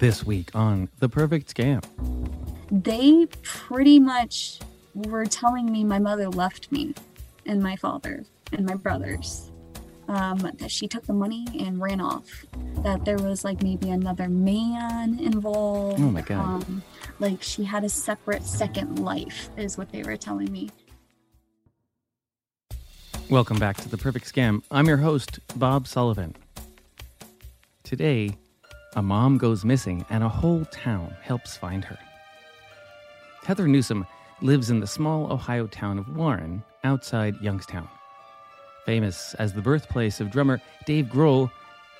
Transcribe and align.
This 0.00 0.24
week 0.24 0.48
on 0.54 0.88
The 0.98 1.10
Perfect 1.10 1.54
Scam. 1.54 1.84
They 2.70 3.26
pretty 3.42 3.98
much 3.98 4.58
were 4.94 5.26
telling 5.26 5.70
me 5.70 5.84
my 5.84 5.98
mother 5.98 6.30
left 6.30 6.72
me 6.72 6.94
and 7.44 7.62
my 7.62 7.76
father 7.76 8.24
and 8.50 8.64
my 8.64 8.76
brothers. 8.76 9.50
Um, 10.08 10.38
that 10.38 10.70
she 10.70 10.88
took 10.88 11.04
the 11.04 11.12
money 11.12 11.46
and 11.58 11.82
ran 11.82 12.00
off. 12.00 12.46
That 12.76 13.04
there 13.04 13.18
was 13.18 13.44
like 13.44 13.62
maybe 13.62 13.90
another 13.90 14.30
man 14.30 15.18
involved. 15.18 16.00
Oh 16.00 16.10
my 16.10 16.22
God. 16.22 16.64
Um, 16.64 16.82
like 17.18 17.42
she 17.42 17.62
had 17.62 17.84
a 17.84 17.90
separate 17.90 18.44
second 18.44 19.00
life, 19.00 19.50
is 19.58 19.76
what 19.76 19.92
they 19.92 20.02
were 20.02 20.16
telling 20.16 20.50
me. 20.50 20.70
Welcome 23.28 23.58
back 23.58 23.76
to 23.82 23.88
The 23.90 23.98
Perfect 23.98 24.34
Scam. 24.34 24.62
I'm 24.70 24.86
your 24.86 24.96
host, 24.96 25.40
Bob 25.56 25.86
Sullivan. 25.86 26.36
Today, 27.84 28.38
a 28.96 29.02
mom 29.02 29.38
goes 29.38 29.64
missing 29.64 30.04
and 30.10 30.24
a 30.24 30.28
whole 30.28 30.64
town 30.66 31.14
helps 31.22 31.56
find 31.56 31.84
her. 31.84 31.98
Heather 33.44 33.68
Newsom 33.68 34.06
lives 34.42 34.70
in 34.70 34.80
the 34.80 34.86
small 34.86 35.32
Ohio 35.32 35.66
town 35.66 35.98
of 35.98 36.16
Warren, 36.16 36.62
outside 36.84 37.40
Youngstown. 37.40 37.88
Famous 38.86 39.34
as 39.34 39.52
the 39.52 39.62
birthplace 39.62 40.20
of 40.20 40.30
drummer 40.30 40.60
Dave 40.86 41.06
Grohl, 41.06 41.50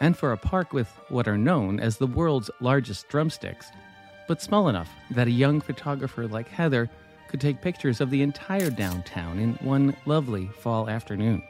and 0.00 0.16
for 0.16 0.32
a 0.32 0.36
park 0.36 0.72
with 0.72 0.88
what 1.08 1.28
are 1.28 1.36
known 1.36 1.78
as 1.78 1.96
the 1.96 2.06
world's 2.06 2.50
largest 2.60 3.08
drumsticks, 3.08 3.66
but 4.26 4.40
small 4.40 4.68
enough 4.68 4.88
that 5.10 5.28
a 5.28 5.32
young 5.32 5.60
photographer 5.60 6.26
like 6.26 6.48
Heather 6.48 6.88
could 7.28 7.40
take 7.40 7.60
pictures 7.60 8.00
of 8.00 8.10
the 8.10 8.22
entire 8.22 8.70
downtown 8.70 9.38
in 9.38 9.54
one 9.54 9.94
lovely 10.06 10.46
fall 10.46 10.88
afternoon. 10.88 11.42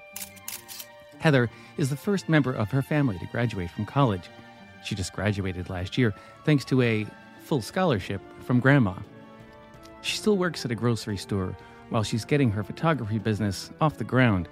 Heather 1.19 1.49
is 1.77 1.91
the 1.91 1.97
first 1.97 2.29
member 2.29 2.53
of 2.53 2.71
her 2.71 2.83
family 2.83 3.19
to 3.19 3.27
graduate 3.27 3.71
from 3.71 3.87
college. 3.87 4.29
She 4.85 4.95
just 4.95 5.13
graduated 5.13 5.71
last 5.71 5.99
year 5.99 6.15
thanks 6.45 6.65
to 6.67 6.83
a 6.83 7.07
full 7.43 7.63
scholarship 7.63 8.21
from 8.41 8.61
grandma. 8.61 8.95
She 10.03 10.17
still 10.17 10.37
works 10.37 10.65
at 10.65 10.71
a 10.71 10.75
grocery 10.75 11.17
store 11.17 11.57
while 11.91 12.03
she's 12.03 12.25
getting 12.25 12.51
her 12.51 12.63
photography 12.63 13.19
business 13.19 13.71
off 13.81 13.99
the 13.99 14.05
ground. 14.05 14.49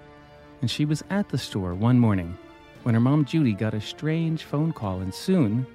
And 0.61 0.71
she 0.71 0.85
was 0.85 1.05
at 1.11 1.29
the 1.29 1.39
store 1.39 1.75
one 1.75 1.99
morning 1.99 2.37
when 2.83 2.95
her 2.95 3.01
mom 3.01 3.25
Judy 3.25 3.53
got 3.53 3.75
a 3.75 3.81
strange 3.81 4.45
phone 4.45 4.73
call, 4.73 5.01
and 5.01 5.15
soon, 5.15 5.67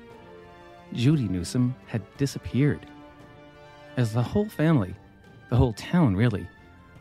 Judy 0.93 1.27
Newsom 1.27 1.75
had 1.87 2.01
disappeared. 2.17 2.85
As 3.97 4.13
the 4.13 4.23
whole 4.23 4.49
family, 4.49 4.95
the 5.49 5.55
whole 5.55 5.73
town 5.73 6.15
really, 6.15 6.47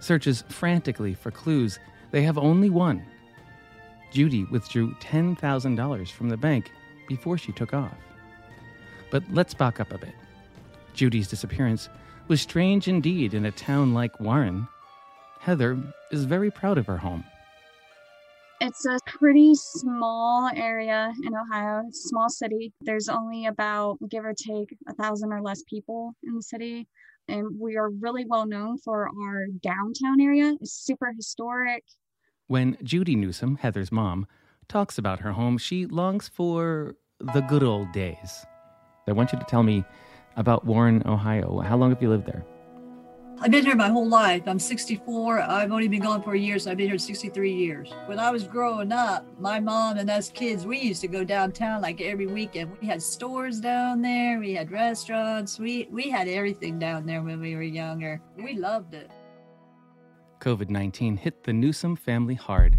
searches 0.00 0.44
frantically 0.48 1.14
for 1.14 1.31
clues, 1.31 1.78
they 2.11 2.22
have 2.22 2.39
only 2.39 2.70
one. 2.70 3.05
Judy 4.12 4.44
withdrew 4.44 4.94
$10,000 5.00 6.11
from 6.11 6.28
the 6.28 6.37
bank 6.37 6.70
before 7.08 7.39
she 7.39 7.53
took 7.53 7.75
off. 7.75 7.97
But 9.11 9.22
let's 9.31 9.55
back 9.55 9.81
up 9.81 9.92
a 9.92 9.98
bit. 9.98 10.14
Judy's 10.95 11.28
disappearance 11.28 11.89
was 12.28 12.41
strange 12.41 12.89
indeed 12.89 13.34
in 13.34 13.47
a 13.47 13.50
town 13.50 13.94
like 13.94 14.20
Warren. 14.20 14.67
Heather 15.41 15.78
is 16.11 16.25
very 16.25 16.50
proud 16.50 16.78
of 16.78 16.86
her 16.86 16.98
home. 16.98 17.25
It's 18.61 18.86
a 18.86 18.98
pretty 19.06 19.55
small 19.56 20.48
area 20.55 21.12
in 21.25 21.34
Ohio. 21.34 21.83
It's 21.89 22.05
a 22.05 22.09
small 22.09 22.28
city. 22.28 22.72
There's 22.81 23.09
only 23.09 23.47
about, 23.47 23.98
give 24.09 24.25
or 24.25 24.34
take, 24.34 24.77
a 24.89 24.94
thousand 24.94 25.33
or 25.33 25.42
less 25.42 25.62
people 25.69 26.14
in 26.22 26.37
the 26.37 26.42
city. 26.42 26.87
And 27.27 27.59
we 27.59 27.77
are 27.77 27.91
really 27.91 28.25
well 28.25 28.47
known 28.47 28.78
for 28.78 29.09
our 29.09 29.47
downtown 29.62 30.20
area. 30.20 30.55
It's 30.61 30.72
super 30.72 31.12
historic. 31.12 31.83
When 32.47 32.77
Judy 32.84 33.16
Newsom, 33.16 33.56
Heather's 33.56 33.91
mom, 33.91 34.28
talks 34.73 34.97
about 34.97 35.20
her 35.20 35.33
home, 35.33 35.59
she 35.59 35.84
longs 35.84 36.28
for 36.28 36.97
the 37.20 37.42
good 37.42 37.62
old 37.62 37.92
days. 37.92 38.47
I 39.06 39.12
want 39.12 39.31
you 39.31 39.39
to 39.39 39.45
tell 39.45 39.62
me 39.62 39.84
about 40.37 40.65
Warren, 40.65 41.03
Ohio. 41.05 41.61
How 41.61 41.77
long 41.77 41.91
have 41.91 42.01
you 42.01 42.09
lived 42.09 42.25
there? 42.25 42.42
I've 43.39 43.50
been 43.50 43.67
here 43.67 43.77
my 43.77 43.91
whole 43.91 44.09
life. 44.09 44.45
I'm 44.47 44.59
64. 44.59 45.43
I've 45.43 45.73
only 45.73 45.89
been 45.89 46.00
gone 46.00 46.22
for 46.22 46.33
a 46.33 46.38
year, 46.38 46.59
so 46.59 46.71
I've 46.71 46.78
been 46.78 46.88
here 46.88 46.97
63 46.97 47.53
years. 47.53 47.93
When 48.06 48.19
I 48.19 48.31
was 48.31 48.44
growing 48.44 48.93
up, 48.93 49.27
my 49.38 49.60
mom 49.60 49.99
and 49.99 50.09
us 50.09 50.31
kids, 50.31 50.65
we 50.65 50.78
used 50.78 51.03
to 51.03 51.09
go 51.09 51.22
downtown 51.22 51.83
like 51.83 52.00
every 52.00 52.27
weekend. 52.27 52.75
We 52.81 52.87
had 52.87 53.03
stores 53.03 53.60
down 53.60 54.00
there, 54.00 54.39
we 54.39 54.54
had 54.54 54.71
restaurants, 54.71 55.59
we, 55.59 55.87
we 55.91 56.09
had 56.09 56.28
everything 56.28 56.78
down 56.78 57.04
there 57.04 57.21
when 57.22 57.41
we 57.41 57.56
were 57.56 57.62
younger. 57.62 58.22
We 58.37 58.54
loved 58.54 58.94
it. 58.94 59.10
COVID 60.41 60.71
19 60.71 61.19
hit 61.19 61.44
the 61.44 61.53
Newsom 61.53 61.94
family 61.94 62.37
hard. 62.37 62.78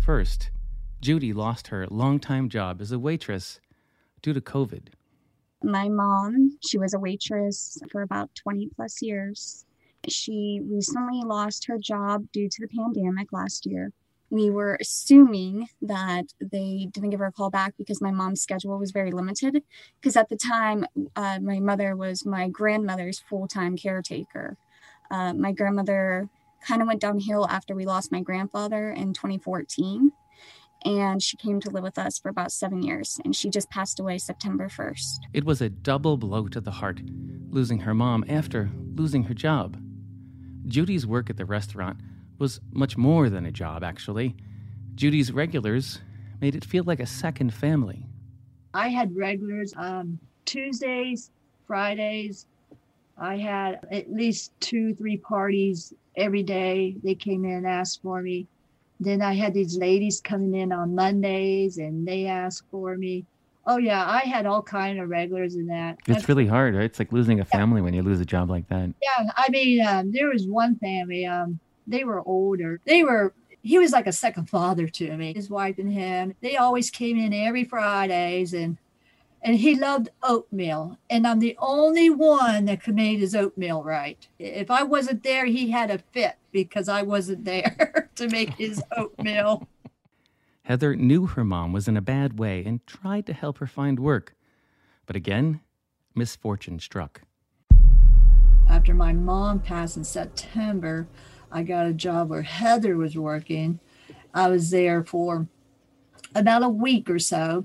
First, 0.00 0.50
Judy 1.00 1.32
lost 1.32 1.68
her 1.68 1.86
longtime 1.90 2.48
job 2.48 2.80
as 2.80 2.90
a 2.90 2.98
waitress 2.98 3.60
due 4.20 4.32
to 4.32 4.40
COVID. 4.40 4.88
My 5.62 5.88
mom, 5.88 6.58
she 6.60 6.76
was 6.76 6.92
a 6.92 6.98
waitress 6.98 7.78
for 7.90 8.02
about 8.02 8.34
20 8.34 8.70
plus 8.74 9.00
years. 9.00 9.64
She 10.08 10.60
recently 10.64 11.22
lost 11.24 11.66
her 11.66 11.78
job 11.78 12.26
due 12.32 12.48
to 12.48 12.60
the 12.60 12.68
pandemic 12.68 13.32
last 13.32 13.64
year. 13.64 13.92
We 14.30 14.50
were 14.50 14.76
assuming 14.80 15.68
that 15.82 16.26
they 16.40 16.88
didn't 16.92 17.10
give 17.10 17.20
her 17.20 17.26
a 17.26 17.32
call 17.32 17.50
back 17.50 17.74
because 17.78 18.02
my 18.02 18.10
mom's 18.10 18.42
schedule 18.42 18.76
was 18.78 18.90
very 18.90 19.12
limited. 19.12 19.62
Because 20.00 20.16
at 20.16 20.28
the 20.28 20.36
time, 20.36 20.84
uh, 21.14 21.38
my 21.40 21.60
mother 21.60 21.96
was 21.96 22.26
my 22.26 22.48
grandmother's 22.48 23.20
full 23.20 23.46
time 23.46 23.76
caretaker. 23.76 24.56
Uh, 25.10 25.32
my 25.32 25.52
grandmother 25.52 26.28
kind 26.66 26.82
of 26.82 26.88
went 26.88 27.00
downhill 27.00 27.46
after 27.48 27.74
we 27.74 27.86
lost 27.86 28.10
my 28.10 28.20
grandfather 28.20 28.90
in 28.90 29.14
2014 29.14 30.12
and 30.84 31.22
she 31.22 31.36
came 31.36 31.60
to 31.60 31.70
live 31.70 31.82
with 31.82 31.98
us 31.98 32.18
for 32.18 32.28
about 32.28 32.52
seven 32.52 32.82
years, 32.82 33.20
and 33.24 33.34
she 33.34 33.50
just 33.50 33.70
passed 33.70 34.00
away 34.00 34.18
September 34.18 34.68
1st. 34.68 35.18
It 35.32 35.44
was 35.44 35.60
a 35.60 35.68
double 35.68 36.16
blow 36.16 36.48
to 36.48 36.60
the 36.60 36.70
heart, 36.70 37.00
losing 37.50 37.80
her 37.80 37.94
mom 37.94 38.24
after 38.28 38.70
losing 38.94 39.24
her 39.24 39.34
job. 39.34 39.80
Judy's 40.66 41.06
work 41.06 41.30
at 41.30 41.36
the 41.36 41.46
restaurant 41.46 42.00
was 42.38 42.60
much 42.72 42.96
more 42.96 43.28
than 43.30 43.46
a 43.46 43.52
job, 43.52 43.82
actually. 43.82 44.36
Judy's 44.94 45.32
regulars 45.32 46.00
made 46.40 46.54
it 46.54 46.64
feel 46.64 46.84
like 46.84 47.00
a 47.00 47.06
second 47.06 47.52
family. 47.52 48.06
I 48.74 48.88
had 48.88 49.16
regulars 49.16 49.72
um, 49.76 50.18
Tuesdays, 50.44 51.30
Fridays. 51.66 52.46
I 53.16 53.36
had 53.36 53.80
at 53.90 54.12
least 54.12 54.52
two, 54.60 54.94
three 54.94 55.16
parties 55.16 55.92
every 56.16 56.42
day. 56.42 56.96
They 57.02 57.14
came 57.14 57.44
in 57.44 57.52
and 57.52 57.66
asked 57.66 58.02
for 58.02 58.22
me. 58.22 58.46
Then 59.00 59.22
I 59.22 59.34
had 59.34 59.54
these 59.54 59.76
ladies 59.76 60.20
coming 60.20 60.54
in 60.54 60.72
on 60.72 60.94
Mondays 60.94 61.78
and 61.78 62.06
they 62.06 62.26
asked 62.26 62.64
for 62.70 62.96
me. 62.96 63.24
Oh 63.66 63.76
yeah, 63.76 64.04
I 64.08 64.20
had 64.20 64.46
all 64.46 64.62
kind 64.62 64.98
of 64.98 65.10
regulars 65.10 65.54
in 65.54 65.66
that. 65.66 65.98
It's 66.06 66.28
really 66.28 66.46
hard, 66.46 66.74
right? 66.74 66.84
It's 66.84 66.98
like 66.98 67.12
losing 67.12 67.40
a 67.40 67.44
family 67.44 67.80
yeah. 67.80 67.84
when 67.84 67.94
you 67.94 68.02
lose 68.02 68.18
a 68.18 68.24
job 68.24 68.48
like 68.48 68.66
that. 68.68 68.90
Yeah, 69.02 69.30
I 69.36 69.50
mean, 69.50 69.86
um, 69.86 70.10
there 70.10 70.28
was 70.28 70.46
one 70.46 70.76
family. 70.76 71.26
Um, 71.26 71.60
they 71.86 72.04
were 72.04 72.22
older. 72.26 72.80
They 72.86 73.02
were. 73.02 73.34
He 73.62 73.78
was 73.78 73.92
like 73.92 74.06
a 74.06 74.12
second 74.12 74.48
father 74.48 74.88
to 74.88 75.16
me. 75.16 75.34
His 75.34 75.50
wife 75.50 75.78
and 75.78 75.92
him. 75.92 76.34
They 76.40 76.56
always 76.56 76.90
came 76.90 77.18
in 77.18 77.34
every 77.34 77.64
Fridays, 77.64 78.54
and 78.54 78.78
and 79.42 79.56
he 79.56 79.74
loved 79.74 80.10
oatmeal. 80.22 80.98
And 81.08 81.26
I'm 81.26 81.38
the 81.38 81.56
only 81.58 82.10
one 82.10 82.64
that 82.66 82.82
could 82.82 82.94
make 82.94 83.18
his 83.18 83.34
oatmeal 83.34 83.82
right. 83.82 84.26
If 84.38 84.70
I 84.70 84.82
wasn't 84.82 85.22
there, 85.22 85.46
he 85.46 85.70
had 85.70 85.90
a 85.90 85.98
fit 85.98 86.36
because 86.52 86.88
I 86.88 87.02
wasn't 87.02 87.44
there 87.44 88.10
to 88.16 88.28
make 88.28 88.54
his 88.54 88.82
oatmeal. 88.96 89.66
Heather 90.62 90.94
knew 90.96 91.26
her 91.26 91.44
mom 91.44 91.72
was 91.72 91.88
in 91.88 91.96
a 91.96 92.02
bad 92.02 92.38
way 92.38 92.64
and 92.64 92.86
tried 92.86 93.26
to 93.26 93.32
help 93.32 93.58
her 93.58 93.66
find 93.66 93.98
work. 93.98 94.34
But 95.06 95.16
again, 95.16 95.60
misfortune 96.14 96.78
struck. 96.78 97.22
After 98.68 98.92
my 98.92 99.14
mom 99.14 99.60
passed 99.60 99.96
in 99.96 100.04
September, 100.04 101.08
I 101.50 101.62
got 101.62 101.86
a 101.86 101.94
job 101.94 102.28
where 102.28 102.42
Heather 102.42 102.96
was 102.96 103.16
working. 103.16 103.80
I 104.34 104.48
was 104.48 104.70
there 104.70 105.02
for 105.02 105.46
about 106.34 106.62
a 106.62 106.68
week 106.68 107.08
or 107.08 107.18
so 107.18 107.64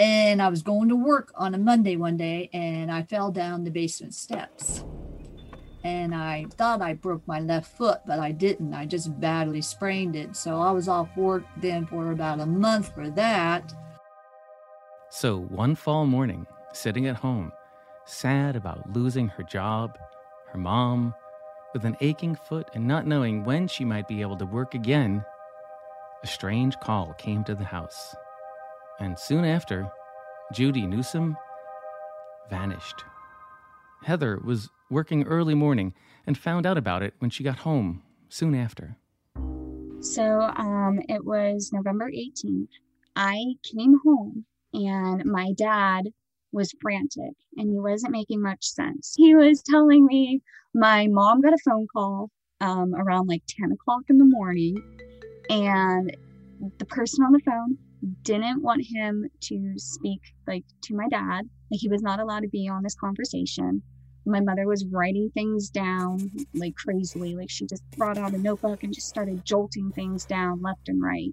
and 0.00 0.40
I 0.40 0.48
was 0.48 0.62
going 0.62 0.88
to 0.88 0.96
work 0.96 1.30
on 1.34 1.54
a 1.54 1.58
Monday 1.58 1.96
one 1.96 2.16
day 2.16 2.48
and 2.54 2.90
I 2.90 3.02
fell 3.02 3.30
down 3.30 3.64
the 3.64 3.70
basement 3.70 4.14
steps. 4.14 4.82
And 5.84 6.14
I 6.14 6.46
thought 6.56 6.80
I 6.80 6.94
broke 6.94 7.26
my 7.28 7.38
left 7.40 7.76
foot, 7.76 8.00
but 8.06 8.18
I 8.18 8.32
didn't. 8.32 8.72
I 8.72 8.86
just 8.86 9.20
badly 9.20 9.60
sprained 9.60 10.16
it. 10.16 10.36
So 10.36 10.58
I 10.58 10.70
was 10.70 10.88
off 10.88 11.14
work 11.18 11.44
then 11.58 11.86
for 11.86 12.12
about 12.12 12.40
a 12.40 12.46
month 12.46 12.94
for 12.94 13.10
that. 13.10 13.74
So 15.10 15.40
one 15.40 15.74
fall 15.74 16.06
morning, 16.06 16.46
sitting 16.72 17.06
at 17.06 17.16
home, 17.16 17.52
sad 18.06 18.56
about 18.56 18.90
losing 18.94 19.28
her 19.28 19.42
job, 19.42 19.98
her 20.48 20.58
mom, 20.58 21.14
with 21.74 21.84
an 21.84 21.98
aching 22.00 22.36
foot 22.36 22.70
and 22.72 22.88
not 22.88 23.06
knowing 23.06 23.44
when 23.44 23.68
she 23.68 23.84
might 23.84 24.08
be 24.08 24.22
able 24.22 24.38
to 24.38 24.46
work 24.46 24.74
again, 24.74 25.22
a 26.22 26.26
strange 26.26 26.78
call 26.80 27.12
came 27.18 27.44
to 27.44 27.54
the 27.54 27.64
house 27.64 28.14
and 29.00 29.18
soon 29.18 29.44
after, 29.44 29.90
Judy 30.52 30.86
Newsom 30.86 31.36
vanished. 32.50 33.04
Heather 34.02 34.38
was 34.44 34.68
working 34.90 35.24
early 35.24 35.54
morning 35.54 35.94
and 36.26 36.36
found 36.36 36.66
out 36.66 36.78
about 36.78 37.02
it 37.02 37.14
when 37.18 37.30
she 37.30 37.42
got 37.42 37.60
home 37.60 38.02
soon 38.28 38.54
after. 38.54 38.96
So 40.00 40.40
um, 40.56 41.00
it 41.08 41.24
was 41.24 41.70
November 41.72 42.10
18th. 42.10 42.68
I 43.16 43.44
came 43.76 43.98
home 44.04 44.44
and 44.72 45.24
my 45.24 45.52
dad 45.56 46.08
was 46.52 46.72
frantic 46.80 47.34
and 47.56 47.70
he 47.70 47.78
wasn't 47.78 48.12
making 48.12 48.42
much 48.42 48.64
sense. 48.64 49.14
He 49.16 49.34
was 49.34 49.62
telling 49.62 50.06
me 50.06 50.40
my 50.74 51.06
mom 51.08 51.40
got 51.40 51.52
a 51.52 51.58
phone 51.64 51.86
call 51.92 52.30
um, 52.60 52.94
around 52.94 53.26
like 53.26 53.42
10 53.48 53.72
o'clock 53.72 54.02
in 54.08 54.18
the 54.18 54.24
morning, 54.24 54.76
and 55.48 56.14
the 56.78 56.84
person 56.84 57.24
on 57.24 57.32
the 57.32 57.40
phone 57.40 57.78
didn't 58.22 58.62
want 58.62 58.86
him 58.86 59.28
to 59.40 59.74
speak 59.76 60.20
like 60.46 60.64
to 60.82 60.94
my 60.94 61.08
dad. 61.08 61.48
Like 61.70 61.80
he 61.80 61.88
was 61.88 62.02
not 62.02 62.20
allowed 62.20 62.40
to 62.40 62.48
be 62.48 62.68
on 62.68 62.82
this 62.82 62.94
conversation. 62.94 63.82
My 64.26 64.40
mother 64.40 64.66
was 64.66 64.84
writing 64.86 65.30
things 65.32 65.70
down 65.70 66.30
like 66.54 66.76
crazily. 66.76 67.36
Like 67.36 67.50
she 67.50 67.66
just 67.66 67.82
brought 67.96 68.18
out 68.18 68.34
a 68.34 68.38
notebook 68.38 68.82
and 68.82 68.94
just 68.94 69.08
started 69.08 69.44
jolting 69.44 69.92
things 69.92 70.24
down 70.24 70.60
left 70.62 70.88
and 70.88 71.02
right. 71.02 71.32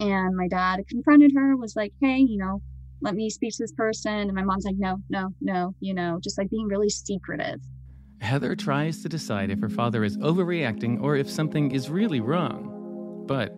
And 0.00 0.36
my 0.36 0.48
dad 0.48 0.80
confronted 0.88 1.32
her, 1.36 1.56
was 1.56 1.76
like, 1.76 1.92
hey, 2.00 2.18
you 2.18 2.38
know, 2.38 2.60
let 3.00 3.14
me 3.14 3.30
speak 3.30 3.52
to 3.52 3.62
this 3.62 3.72
person. 3.72 4.12
And 4.12 4.34
my 4.34 4.42
mom's 4.42 4.64
like, 4.64 4.76
no, 4.78 4.98
no, 5.10 5.30
no, 5.40 5.74
you 5.80 5.94
know, 5.94 6.18
just 6.22 6.38
like 6.38 6.50
being 6.50 6.66
really 6.66 6.88
secretive. 6.88 7.60
Heather 8.20 8.54
tries 8.54 9.02
to 9.02 9.08
decide 9.08 9.50
if 9.50 9.60
her 9.60 9.68
father 9.68 10.04
is 10.04 10.16
overreacting 10.18 11.02
or 11.02 11.16
if 11.16 11.28
something 11.28 11.72
is 11.72 11.90
really 11.90 12.20
wrong. 12.20 13.24
But 13.26 13.54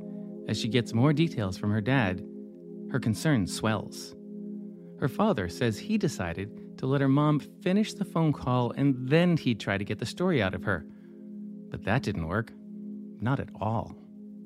as 0.49 0.59
she 0.59 0.69
gets 0.69 0.95
more 0.95 1.13
details 1.13 1.57
from 1.59 1.71
her 1.71 1.83
dad, 1.83 2.25
her 2.95 3.01
concern 3.01 3.45
swells. 3.45 4.15
Her 5.01 5.09
father 5.09 5.49
says 5.49 5.77
he 5.77 5.99
decided 5.99 6.79
to 6.79 6.87
let 6.87 7.01
her 7.01 7.09
mom 7.09 7.41
finish 7.61 7.93
the 7.93 8.05
phone 8.05 8.33
call 8.33 8.71
and 8.77 8.95
then 9.09 9.37
he'd 9.37 9.59
try 9.59 9.77
to 9.77 9.85
get 9.85 9.99
the 9.99 10.07
story 10.07 10.41
out 10.41 10.55
of 10.55 10.63
her. 10.63 10.87
But 11.73 11.83
that 11.87 12.05
didn't 12.05 12.29
work. 12.29 12.53
Not 13.21 13.41
at 13.41 13.49
all. 13.61 13.97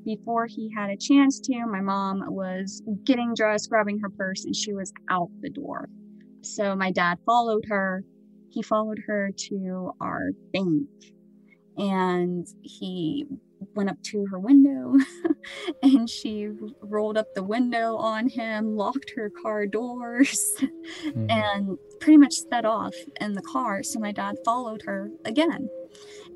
Before 0.06 0.46
he 0.46 0.72
had 0.74 0.88
a 0.88 0.96
chance 0.96 1.38
to, 1.40 1.66
my 1.66 1.82
mom 1.82 2.24
was 2.34 2.82
getting 3.04 3.34
dressed, 3.34 3.68
grabbing 3.68 3.98
her 3.98 4.08
purse, 4.08 4.46
and 4.46 4.56
she 4.56 4.72
was 4.72 4.94
out 5.10 5.28
the 5.42 5.50
door. 5.50 5.90
So 6.40 6.74
my 6.74 6.90
dad 6.90 7.18
followed 7.26 7.66
her 7.68 8.02
he 8.48 8.62
followed 8.62 9.02
her 9.06 9.30
to 9.36 9.92
our 10.00 10.30
bank 10.54 10.88
and 11.76 12.46
he 12.62 13.26
went 13.78 13.88
up 13.88 14.02
to 14.02 14.26
her 14.26 14.40
window 14.40 14.92
and 15.84 16.10
she 16.10 16.48
rolled 16.80 17.16
up 17.16 17.32
the 17.34 17.44
window 17.44 17.94
on 17.94 18.28
him, 18.28 18.74
locked 18.76 19.12
her 19.14 19.30
car 19.30 19.66
doors, 19.66 20.52
mm. 21.06 21.30
and 21.30 21.78
pretty 22.00 22.16
much 22.16 22.32
sped 22.32 22.64
off 22.64 22.94
in 23.20 23.34
the 23.34 23.42
car. 23.42 23.84
So 23.84 24.00
my 24.00 24.10
dad 24.10 24.34
followed 24.44 24.82
her 24.82 25.12
again. 25.24 25.70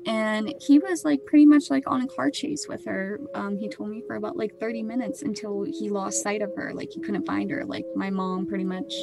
And 0.05 0.53
he 0.65 0.79
was 0.79 1.03
like 1.03 1.25
pretty 1.25 1.45
much 1.45 1.69
like 1.69 1.83
on 1.85 2.01
a 2.01 2.07
car 2.07 2.31
chase 2.31 2.65
with 2.69 2.85
her. 2.85 3.19
Um, 3.35 3.57
he 3.57 3.67
told 3.67 3.89
me 3.89 4.01
for 4.07 4.15
about 4.15 4.37
like 4.37 4.57
30 4.57 4.81
minutes 4.81 5.21
until 5.21 5.63
he 5.63 5.89
lost 5.89 6.23
sight 6.23 6.41
of 6.41 6.55
her. 6.55 6.73
Like 6.73 6.91
he 6.91 7.01
couldn't 7.01 7.25
find 7.25 7.51
her. 7.51 7.65
Like 7.65 7.85
my 7.93 8.09
mom 8.09 8.47
pretty 8.47 8.63
much 8.63 8.93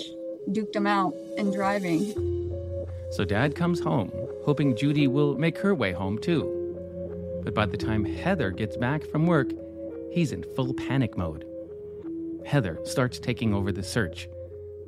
duked 0.48 0.75
him 0.75 0.87
out 0.87 1.12
in 1.37 1.50
driving. 1.52 2.14
So 3.10 3.26
dad 3.26 3.54
comes 3.54 3.81
home, 3.81 4.10
hoping 4.46 4.76
Judy 4.76 5.08
will 5.08 5.37
make 5.37 5.58
her 5.58 5.75
way 5.75 5.92
home 5.92 6.16
too. 6.16 6.60
But 7.42 7.54
by 7.54 7.66
the 7.66 7.76
time 7.76 8.04
Heather 8.04 8.50
gets 8.50 8.76
back 8.76 9.04
from 9.04 9.26
work, 9.26 9.50
he's 10.12 10.32
in 10.32 10.44
full 10.54 10.75
panic 10.75 11.16
mode. 11.16 11.44
Heather 12.46 12.78
starts 12.84 13.19
taking 13.19 13.54
over 13.54 13.72
the 13.72 13.82
search. 13.82 14.28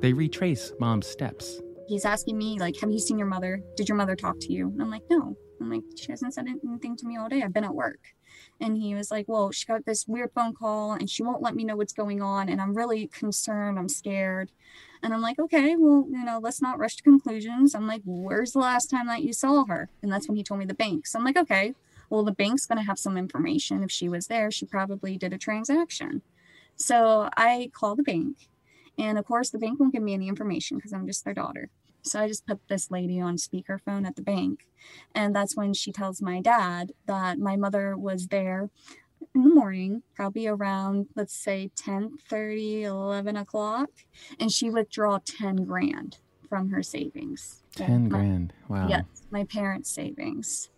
They 0.01 0.13
retrace 0.13 0.73
mom's 0.79 1.07
steps. 1.07 1.61
He's 1.87 2.05
asking 2.05 2.37
me, 2.37 2.59
like, 2.59 2.79
have 2.79 2.91
you 2.91 2.99
seen 2.99 3.17
your 3.17 3.27
mother? 3.27 3.61
Did 3.75 3.89
your 3.89 3.97
mother 3.97 4.15
talk 4.15 4.39
to 4.41 4.53
you? 4.53 4.67
And 4.67 4.81
I'm 4.81 4.89
like, 4.89 5.03
no. 5.09 5.37
I'm 5.61 5.69
like, 5.69 5.83
she 5.95 6.11
hasn't 6.11 6.33
said 6.33 6.47
anything 6.47 6.97
to 6.97 7.05
me 7.05 7.17
all 7.17 7.29
day. 7.29 7.41
I've 7.41 7.53
been 7.53 7.63
at 7.63 7.75
work. 7.75 7.99
And 8.59 8.77
he 8.77 8.95
was 8.95 9.11
like, 9.11 9.27
well, 9.27 9.51
she 9.51 9.65
got 9.65 9.85
this 9.85 10.07
weird 10.07 10.31
phone 10.33 10.53
call 10.53 10.93
and 10.93 11.09
she 11.09 11.23
won't 11.23 11.41
let 11.41 11.55
me 11.55 11.63
know 11.63 11.75
what's 11.75 11.93
going 11.93 12.21
on. 12.21 12.49
And 12.49 12.61
I'm 12.61 12.73
really 12.73 13.07
concerned. 13.07 13.77
I'm 13.77 13.89
scared. 13.89 14.51
And 15.01 15.13
I'm 15.13 15.21
like, 15.21 15.39
okay, 15.39 15.75
well, 15.75 16.05
you 16.09 16.23
know, 16.23 16.39
let's 16.41 16.61
not 16.61 16.79
rush 16.79 16.95
to 16.97 17.03
conclusions. 17.03 17.75
I'm 17.75 17.87
like, 17.87 18.01
where's 18.05 18.53
the 18.53 18.59
last 18.59 18.89
time 18.89 19.07
that 19.07 19.23
you 19.23 19.33
saw 19.33 19.65
her? 19.65 19.89
And 20.01 20.11
that's 20.11 20.27
when 20.27 20.37
he 20.37 20.43
told 20.43 20.59
me 20.59 20.65
the 20.65 20.73
bank. 20.73 21.07
So 21.07 21.19
I'm 21.19 21.25
like, 21.25 21.37
okay, 21.37 21.75
well, 22.13 22.23
the 22.23 22.31
bank's 22.31 22.67
going 22.67 22.77
to 22.77 22.85
have 22.85 22.99
some 22.99 23.17
information. 23.17 23.81
If 23.81 23.89
she 23.89 24.07
was 24.07 24.27
there, 24.27 24.51
she 24.51 24.67
probably 24.67 25.17
did 25.17 25.33
a 25.33 25.37
transaction. 25.39 26.21
So 26.75 27.27
I 27.35 27.71
call 27.73 27.95
the 27.95 28.03
bank. 28.03 28.49
And 28.99 29.17
of 29.17 29.25
course, 29.25 29.49
the 29.49 29.57
bank 29.57 29.79
won't 29.79 29.93
give 29.93 30.03
me 30.03 30.13
any 30.13 30.27
information 30.27 30.77
because 30.77 30.93
I'm 30.93 31.07
just 31.07 31.25
their 31.25 31.33
daughter. 31.33 31.71
So 32.03 32.19
I 32.19 32.27
just 32.27 32.45
put 32.45 32.59
this 32.67 32.91
lady 32.91 33.19
on 33.19 33.37
speakerphone 33.37 34.05
at 34.05 34.15
the 34.15 34.21
bank. 34.21 34.67
And 35.15 35.35
that's 35.35 35.57
when 35.57 35.73
she 35.73 35.91
tells 35.91 36.21
my 36.21 36.39
dad 36.39 36.91
that 37.07 37.39
my 37.39 37.55
mother 37.55 37.97
was 37.97 38.27
there 38.27 38.69
in 39.33 39.41
the 39.41 39.55
morning, 39.55 40.03
probably 40.13 40.45
around 40.45 41.07
let's 41.15 41.33
say 41.35 41.71
10 41.75 42.17
30, 42.29 42.83
11 42.83 43.37
o'clock, 43.37 43.89
and 44.39 44.51
she 44.51 44.69
withdraw 44.69 45.17
10 45.25 45.65
grand 45.65 46.19
from 46.47 46.69
her 46.69 46.83
savings. 46.83 47.63
10 47.75 48.03
my, 48.03 48.09
grand. 48.09 48.53
Wow. 48.67 48.87
Yes, 48.87 49.05
my 49.31 49.45
parents' 49.45 49.89
savings. 49.89 50.69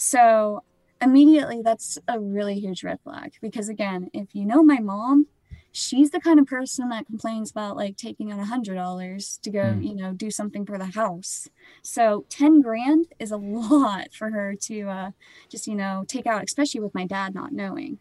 So 0.00 0.62
immediately 1.00 1.62
that's 1.62 1.98
a 2.08 2.18
really 2.18 2.58
huge 2.58 2.82
red 2.82 3.00
flag 3.02 3.34
because 3.40 3.68
again, 3.68 4.10
if 4.12 4.34
you 4.34 4.44
know 4.44 4.62
my 4.62 4.78
mom, 4.78 5.26
she's 5.72 6.10
the 6.10 6.20
kind 6.20 6.40
of 6.40 6.46
person 6.46 6.88
that 6.88 7.06
complains 7.06 7.50
about 7.50 7.76
like 7.76 7.96
taking 7.96 8.32
out 8.32 8.40
a 8.40 8.44
hundred 8.44 8.74
dollars 8.74 9.38
to 9.42 9.50
go 9.50 9.60
mm. 9.60 9.86
you 9.86 9.94
know 9.94 10.12
do 10.12 10.30
something 10.30 10.64
for 10.66 10.78
the 10.78 10.86
house. 10.86 11.48
So 11.82 12.24
10 12.30 12.60
grand 12.60 13.06
is 13.18 13.30
a 13.30 13.36
lot 13.38 14.12
for 14.12 14.30
her 14.30 14.54
to 14.62 14.88
uh, 14.88 15.10
just 15.48 15.66
you 15.66 15.74
know 15.74 16.04
take 16.06 16.26
out 16.26 16.44
especially 16.44 16.80
with 16.80 16.94
my 16.94 17.06
dad 17.06 17.34
not 17.34 17.52
knowing. 17.52 17.98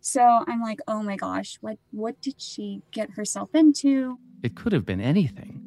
So 0.00 0.44
i'm 0.46 0.60
like 0.60 0.80
oh 0.86 1.02
my 1.02 1.16
gosh 1.16 1.56
what 1.60 1.78
what 1.90 2.20
did 2.20 2.40
she 2.40 2.82
get 2.90 3.10
herself 3.12 3.54
into? 3.54 4.18
It 4.42 4.54
could 4.54 4.72
have 4.72 4.84
been 4.84 5.00
anything. 5.00 5.60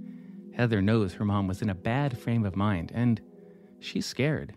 Heather 0.55 0.81
knows 0.81 1.13
her 1.13 1.25
mom 1.25 1.47
was 1.47 1.61
in 1.61 1.69
a 1.69 1.75
bad 1.75 2.17
frame 2.17 2.45
of 2.45 2.55
mind 2.55 2.91
and 2.93 3.21
she's 3.79 4.05
scared 4.05 4.53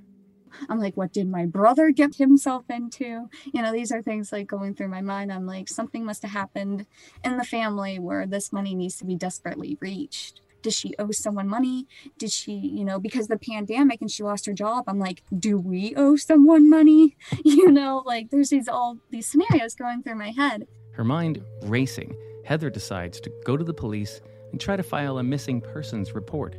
I'm 0.69 0.79
like, 0.79 0.97
what 0.97 1.12
did 1.12 1.29
my 1.29 1.47
brother 1.47 1.91
get 1.91 2.17
himself 2.17 2.64
into? 2.69 3.29
You 3.52 3.62
know, 3.62 3.73
these 3.73 3.93
are 3.93 4.02
things 4.02 4.32
like 4.32 4.47
going 4.47 4.75
through 4.75 4.88
my 4.88 5.00
mind. 5.00 5.32
I'm 5.32 5.47
like, 5.47 5.69
something 5.69 6.05
must 6.05 6.23
have 6.23 6.32
happened 6.32 6.87
in 7.25 7.37
the 7.37 7.44
family 7.44 7.99
where 7.99 8.26
this 8.26 8.52
money 8.52 8.75
needs 8.75 8.97
to 8.97 9.05
be 9.05 9.17
desperately 9.17 9.76
reached. 9.81 10.41
Does 10.62 10.75
she 10.75 10.94
owe 10.99 11.11
someone 11.11 11.49
money? 11.49 11.87
Did 12.19 12.31
she, 12.31 12.52
you 12.52 12.85
know, 12.85 12.99
because 12.99 13.29
the 13.29 13.38
pandemic 13.38 14.00
and 14.00 14.11
she 14.11 14.23
lost 14.23 14.47
her 14.47 14.52
job? 14.52 14.85
I'm 14.87 14.99
like, 14.99 15.23
do 15.37 15.58
we 15.58 15.94
owe 15.97 16.17
someone 16.17 16.69
money? 16.69 17.17
You 17.44 17.70
know, 17.70 18.02
like 18.06 18.31
there's 18.31 18.50
these 18.50 18.69
all 18.69 18.99
these 19.11 19.26
scenarios 19.26 19.75
going 19.75 20.02
through 20.02 20.17
my 20.17 20.31
head. 20.31 20.67
Her 20.93 21.05
mind 21.05 21.43
racing, 21.62 22.14
Heather 22.44 22.70
decides 22.70 23.20
to 23.20 23.32
go 23.44 23.56
to 23.56 23.64
the 23.64 23.75
police 23.75 24.20
and 24.50 24.61
try 24.61 24.76
to 24.76 24.82
file 24.82 25.19
a 25.19 25.23
missing 25.23 25.61
persons 25.61 26.14
report. 26.14 26.56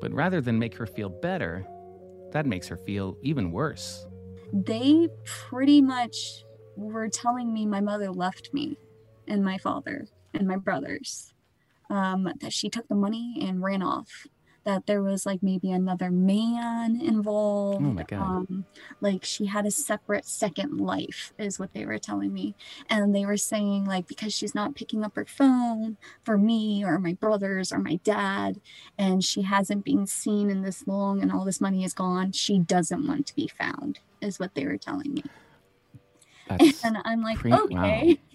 But 0.00 0.12
rather 0.12 0.40
than 0.40 0.58
make 0.58 0.74
her 0.76 0.86
feel 0.86 1.08
better, 1.08 1.66
that 2.32 2.46
makes 2.46 2.68
her 2.68 2.76
feel 2.76 3.16
even 3.22 3.52
worse. 3.52 4.06
They 4.52 5.08
pretty 5.24 5.80
much 5.80 6.44
were 6.76 7.08
telling 7.08 7.52
me 7.52 7.66
my 7.66 7.80
mother 7.80 8.10
left 8.10 8.52
me 8.52 8.76
and 9.28 9.44
my 9.44 9.58
father 9.58 10.06
and 10.34 10.46
my 10.46 10.56
brothers. 10.56 11.32
Um, 11.88 12.32
that 12.40 12.52
she 12.52 12.70
took 12.70 12.86
the 12.86 12.94
money 12.94 13.38
and 13.42 13.62
ran 13.62 13.82
off 13.82 14.28
that 14.64 14.86
there 14.86 15.02
was 15.02 15.26
like 15.26 15.42
maybe 15.42 15.70
another 15.70 16.10
man 16.10 17.00
involved. 17.00 17.84
Oh 17.84 17.92
my 17.92 18.02
god! 18.04 18.20
Um, 18.20 18.64
like 19.00 19.24
she 19.24 19.46
had 19.46 19.66
a 19.66 19.70
separate 19.70 20.26
second 20.26 20.78
life, 20.78 21.32
is 21.38 21.58
what 21.58 21.72
they 21.72 21.84
were 21.86 21.98
telling 21.98 22.32
me, 22.32 22.54
and 22.88 23.14
they 23.14 23.24
were 23.24 23.36
saying 23.36 23.84
like 23.84 24.06
because 24.06 24.32
she's 24.32 24.54
not 24.54 24.74
picking 24.74 25.04
up 25.04 25.16
her 25.16 25.26
phone 25.26 25.96
for 26.24 26.36
me 26.38 26.84
or 26.84 26.98
my 26.98 27.14
brothers 27.14 27.72
or 27.72 27.78
my 27.78 27.96
dad, 28.04 28.60
and 28.98 29.24
she 29.24 29.42
hasn't 29.42 29.84
been 29.84 30.06
seen 30.06 30.50
in 30.50 30.62
this 30.62 30.86
long, 30.86 31.22
and 31.22 31.32
all 31.32 31.44
this 31.44 31.60
money 31.60 31.84
is 31.84 31.94
gone, 31.94 32.32
she 32.32 32.58
doesn't 32.58 33.06
want 33.06 33.26
to 33.26 33.34
be 33.34 33.48
found, 33.48 33.98
is 34.20 34.38
what 34.38 34.54
they 34.54 34.66
were 34.66 34.78
telling 34.78 35.14
me. 35.14 35.24
That's 36.48 36.84
and 36.84 36.98
I'm 37.04 37.22
like, 37.22 37.38
okay. 37.46 37.70
Wow. 37.74 38.29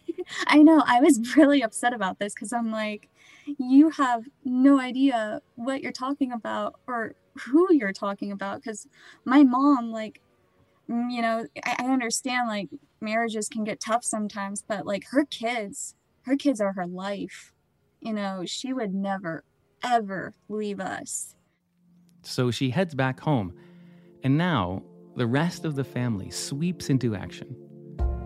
I 0.48 0.58
know. 0.58 0.84
I 0.86 1.00
was 1.00 1.20
really 1.36 1.62
upset 1.62 1.94
about 1.94 2.20
this 2.20 2.34
because 2.34 2.54
I'm 2.54 2.72
like, 2.72 3.10
you 3.46 3.90
have 3.92 4.26
no 4.44 4.80
idea 4.80 5.42
what 5.56 5.82
you're 5.82 5.92
talking 5.92 6.32
about 6.32 6.80
or 6.88 7.16
who 7.46 7.68
you're 7.72 7.94
talking 7.94 8.32
about. 8.32 8.62
Because 8.62 8.88
my 9.24 9.44
mom, 9.44 9.92
like, 9.92 10.22
mm, 10.90 11.12
you 11.12 11.22
know, 11.22 11.46
I, 11.64 11.76
I 11.80 11.86
understand 11.86 12.48
like 12.48 12.70
marriages 13.02 13.50
can 13.50 13.64
get 13.64 13.80
tough 13.80 14.04
sometimes, 14.04 14.64
but 14.68 14.86
like 14.86 15.06
her 15.12 15.26
kids, 15.26 15.96
her 16.24 16.36
kids 16.36 16.60
are 16.60 16.74
her 16.74 16.88
life. 16.88 17.54
You 18.00 18.14
know, 18.14 18.44
she 18.46 18.74
would 18.74 18.94
never, 18.94 19.44
ever 19.84 20.34
leave 20.50 20.80
us. 20.80 21.36
So 22.24 22.52
she 22.52 22.70
heads 22.72 22.96
back 22.96 23.20
home. 23.20 23.54
And 24.24 24.38
now 24.38 24.84
the 25.16 25.28
rest 25.28 25.66
of 25.66 25.76
the 25.76 25.84
family 25.84 26.30
sweeps 26.32 26.90
into 26.90 27.16
action. 27.16 27.65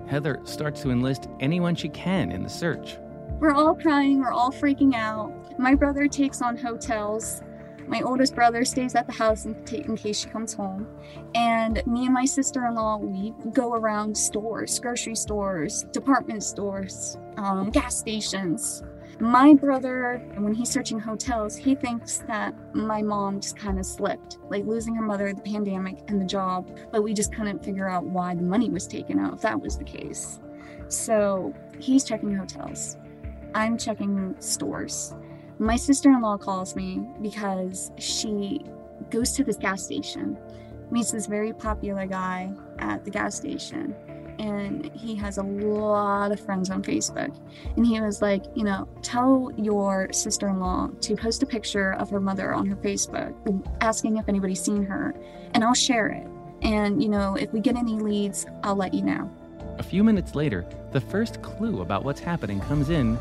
Heather 0.09 0.39
starts 0.43 0.81
to 0.81 0.89
enlist 0.89 1.29
anyone 1.39 1.75
she 1.75 1.87
can 1.87 2.31
in 2.31 2.41
the 2.41 2.49
search. 2.49 2.97
We're 3.39 3.53
all 3.53 3.75
crying, 3.75 4.19
we're 4.19 4.31
all 4.31 4.51
freaking 4.51 4.95
out. 4.95 5.31
My 5.59 5.75
brother 5.75 6.07
takes 6.07 6.41
on 6.41 6.57
hotels. 6.57 7.43
My 7.87 8.01
oldest 8.01 8.33
brother 8.33 8.65
stays 8.65 8.95
at 8.95 9.05
the 9.05 9.13
house 9.13 9.45
in, 9.45 9.55
in 9.71 9.95
case 9.95 10.21
she 10.21 10.29
comes 10.29 10.53
home. 10.53 10.87
And 11.35 11.85
me 11.85 12.05
and 12.05 12.13
my 12.13 12.25
sister 12.25 12.65
in 12.65 12.73
law, 12.73 12.97
we 12.97 13.35
go 13.53 13.73
around 13.73 14.17
stores, 14.17 14.79
grocery 14.79 15.15
stores, 15.15 15.83
department 15.91 16.43
stores, 16.43 17.19
um, 17.37 17.69
gas 17.69 17.95
stations. 17.95 18.81
My 19.21 19.53
brother, 19.53 20.23
when 20.37 20.53
he's 20.53 20.69
searching 20.69 20.97
hotels, 20.97 21.57
he 21.57 21.75
thinks 21.75 22.19
that 22.19 22.55
my 22.73 23.01
mom 23.01 23.41
just 23.41 23.57
kind 23.57 23.77
of 23.77 23.85
slipped, 23.85 24.37
like 24.49 24.65
losing 24.65 24.95
her 24.95 25.01
mother, 25.01 25.33
the 25.33 25.41
pandemic, 25.41 26.03
and 26.07 26.21
the 26.21 26.25
job, 26.25 26.71
but 26.89 27.03
we 27.03 27.13
just 27.13 27.33
couldn't 27.35 27.61
figure 27.61 27.89
out 27.89 28.05
why 28.05 28.33
the 28.33 28.41
money 28.41 28.69
was 28.69 28.87
taken 28.87 29.19
out 29.19 29.33
if 29.33 29.41
that 29.41 29.59
was 29.59 29.77
the 29.77 29.83
case. 29.83 30.39
So 30.87 31.53
he's 31.79 32.05
checking 32.05 32.33
hotels. 32.33 32.95
I'm 33.53 33.77
checking 33.77 34.37
stores. 34.39 35.13
My 35.57 35.75
sister 35.75 36.09
in 36.11 36.21
law 36.21 36.37
calls 36.37 36.77
me 36.77 37.05
because 37.21 37.91
she 37.97 38.61
goes 39.09 39.33
to 39.33 39.43
this 39.43 39.57
gas 39.57 39.83
station, 39.83 40.37
meets 40.91 41.11
this 41.11 41.25
very 41.25 41.51
popular 41.51 42.05
guy 42.05 42.53
at 42.77 43.03
the 43.03 43.11
gas 43.11 43.35
station, 43.35 43.93
and 44.39 44.89
he 44.95 45.13
has 45.15 45.37
a 45.37 45.43
lot 45.43 46.31
of 46.31 46.39
friends 46.39 46.69
on 46.69 46.81
Facebook. 46.81 47.37
And 47.75 47.85
he 47.85 47.99
was 47.99 48.21
like, 48.21 48.45
you 48.55 48.63
know, 48.63 48.87
tell 49.01 49.51
your 49.57 50.11
sister 50.11 50.47
in 50.47 50.59
law 50.59 50.89
to 51.01 51.15
post 51.15 51.43
a 51.43 51.45
picture 51.45 51.93
of 51.93 52.09
her 52.09 52.21
mother 52.21 52.53
on 52.53 52.65
her 52.65 52.75
Facebook, 52.77 53.35
asking 53.81 54.17
if 54.17 54.27
anybody's 54.29 54.61
seen 54.61 54.83
her, 54.83 55.13
and 55.53 55.63
I'll 55.63 55.73
share 55.73 56.07
it. 56.07 56.25
And, 56.61 57.03
you 57.03 57.09
know, 57.09 57.35
if 57.35 57.51
we 57.53 57.59
get 57.59 57.75
any 57.75 57.93
leads, 57.93 58.45
I'll 58.63 58.75
let 58.75 58.93
you 58.93 59.01
know. 59.03 59.29
A 59.77 59.83
few 59.83 60.03
minutes 60.03 60.35
later, 60.35 60.65
the 60.91 61.01
first 61.01 61.41
clue 61.41 61.81
about 61.81 62.03
what's 62.03 62.19
happening 62.19 62.59
comes 62.61 62.89
in 62.89 63.17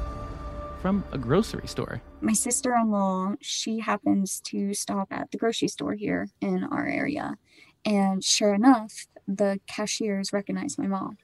from 0.81 1.05
a 1.13 1.19
grocery 1.19 1.67
store. 1.67 2.01
My 2.21 2.33
sister 2.33 2.75
in 2.75 2.91
law, 2.91 3.35
she 3.41 3.81
happens 3.81 4.41
to 4.47 4.75
stop 4.75 5.09
at 5.13 5.31
the 5.31 5.39
grocery 5.39 5.69
store 5.69 5.95
here 5.95 6.29
in 6.41 6.65
our 6.65 6.87
area. 6.87 7.37
And 7.85 8.23
sure 8.23 8.55
enough, 8.55 9.07
the 9.29 9.61
cashiers 9.67 10.33
recognize 10.33 10.79
my 10.79 10.87
mom. 10.87 11.19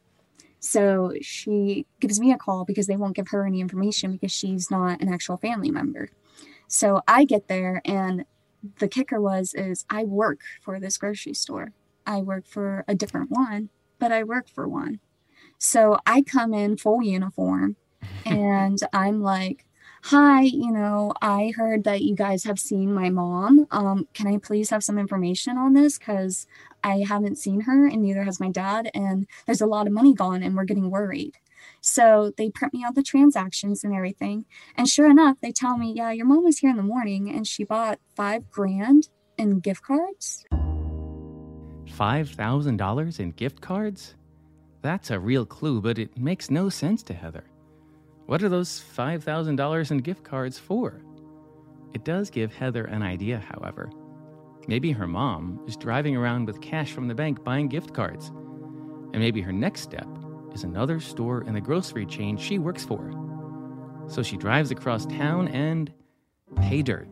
So 0.60 1.12
she 1.20 1.86
gives 2.00 2.20
me 2.20 2.32
a 2.32 2.38
call 2.38 2.64
because 2.64 2.86
they 2.86 2.96
won't 2.96 3.16
give 3.16 3.28
her 3.28 3.46
any 3.46 3.60
information 3.60 4.12
because 4.12 4.32
she's 4.32 4.70
not 4.70 5.00
an 5.02 5.12
actual 5.12 5.36
family 5.36 5.70
member. 5.70 6.10
So 6.68 7.02
I 7.08 7.24
get 7.24 7.48
there 7.48 7.82
and 7.84 8.24
the 8.78 8.88
kicker 8.88 9.20
was 9.20 9.52
is 9.54 9.84
I 9.90 10.04
work 10.04 10.40
for 10.62 10.80
this 10.80 10.96
grocery 10.96 11.34
store. 11.34 11.72
I 12.06 12.22
work 12.22 12.46
for 12.46 12.84
a 12.88 12.94
different 12.94 13.30
one, 13.30 13.70
but 13.98 14.12
I 14.12 14.24
work 14.24 14.48
for 14.48 14.68
one. 14.68 15.00
So 15.58 15.98
I 16.06 16.22
come 16.22 16.54
in 16.54 16.76
full 16.76 17.02
uniform 17.02 17.76
and 18.26 18.78
I'm 18.92 19.22
like, 19.22 19.66
hi, 20.04 20.42
you 20.42 20.70
know, 20.70 21.12
I 21.22 21.54
heard 21.56 21.84
that 21.84 22.02
you 22.02 22.14
guys 22.14 22.44
have 22.44 22.58
seen 22.58 22.92
my 22.92 23.08
mom. 23.08 23.66
Um, 23.70 24.06
can 24.12 24.26
I 24.26 24.36
please 24.36 24.68
have 24.68 24.84
some 24.84 24.98
information 24.98 25.56
on 25.56 25.72
this? 25.72 25.98
Because 25.98 26.46
I 26.82 27.06
haven't 27.08 27.38
seen 27.38 27.62
her 27.62 27.86
and 27.86 28.02
neither 28.02 28.22
has 28.22 28.38
my 28.38 28.50
dad. 28.50 28.90
And 28.92 29.26
there's 29.46 29.62
a 29.62 29.66
lot 29.66 29.86
of 29.86 29.94
money 29.94 30.12
gone 30.12 30.42
and 30.42 30.54
we're 30.54 30.64
getting 30.64 30.90
worried. 30.90 31.38
So 31.80 32.34
they 32.36 32.50
print 32.50 32.74
me 32.74 32.84
out 32.84 32.96
the 32.96 33.02
transactions 33.02 33.82
and 33.82 33.94
everything. 33.94 34.44
And 34.76 34.86
sure 34.86 35.08
enough, 35.08 35.38
they 35.40 35.52
tell 35.52 35.78
me, 35.78 35.94
yeah, 35.96 36.10
your 36.10 36.26
mom 36.26 36.44
was 36.44 36.58
here 36.58 36.68
in 36.68 36.76
the 36.76 36.82
morning 36.82 37.30
and 37.30 37.46
she 37.46 37.64
bought 37.64 37.98
five 38.14 38.50
grand 38.50 39.08
in 39.38 39.60
gift 39.60 39.84
cards. 39.84 40.44
$5,000 40.52 43.20
in 43.20 43.30
gift 43.30 43.62
cards? 43.62 44.16
That's 44.82 45.10
a 45.10 45.18
real 45.18 45.46
clue, 45.46 45.80
but 45.80 45.98
it 45.98 46.18
makes 46.18 46.50
no 46.50 46.68
sense 46.68 47.02
to 47.04 47.14
Heather. 47.14 47.44
What 48.26 48.42
are 48.42 48.48
those 48.48 48.82
$5,000 48.96 49.90
in 49.90 49.98
gift 49.98 50.24
cards 50.24 50.58
for? 50.58 51.02
It 51.92 52.04
does 52.04 52.30
give 52.30 52.54
Heather 52.54 52.84
an 52.86 53.02
idea, 53.02 53.38
however. 53.38 53.90
Maybe 54.66 54.92
her 54.92 55.06
mom 55.06 55.60
is 55.66 55.76
driving 55.76 56.16
around 56.16 56.46
with 56.46 56.62
cash 56.62 56.92
from 56.92 57.06
the 57.06 57.14
bank 57.14 57.44
buying 57.44 57.68
gift 57.68 57.92
cards. 57.92 58.28
And 59.12 59.18
maybe 59.18 59.42
her 59.42 59.52
next 59.52 59.82
step 59.82 60.08
is 60.54 60.64
another 60.64 61.00
store 61.00 61.44
in 61.44 61.52
the 61.52 61.60
grocery 61.60 62.06
chain 62.06 62.36
she 62.38 62.58
works 62.58 62.82
for. 62.82 63.12
So 64.06 64.22
she 64.22 64.38
drives 64.38 64.70
across 64.70 65.04
town 65.06 65.48
and 65.48 65.92
pay 66.56 66.82
dirt. 66.82 67.08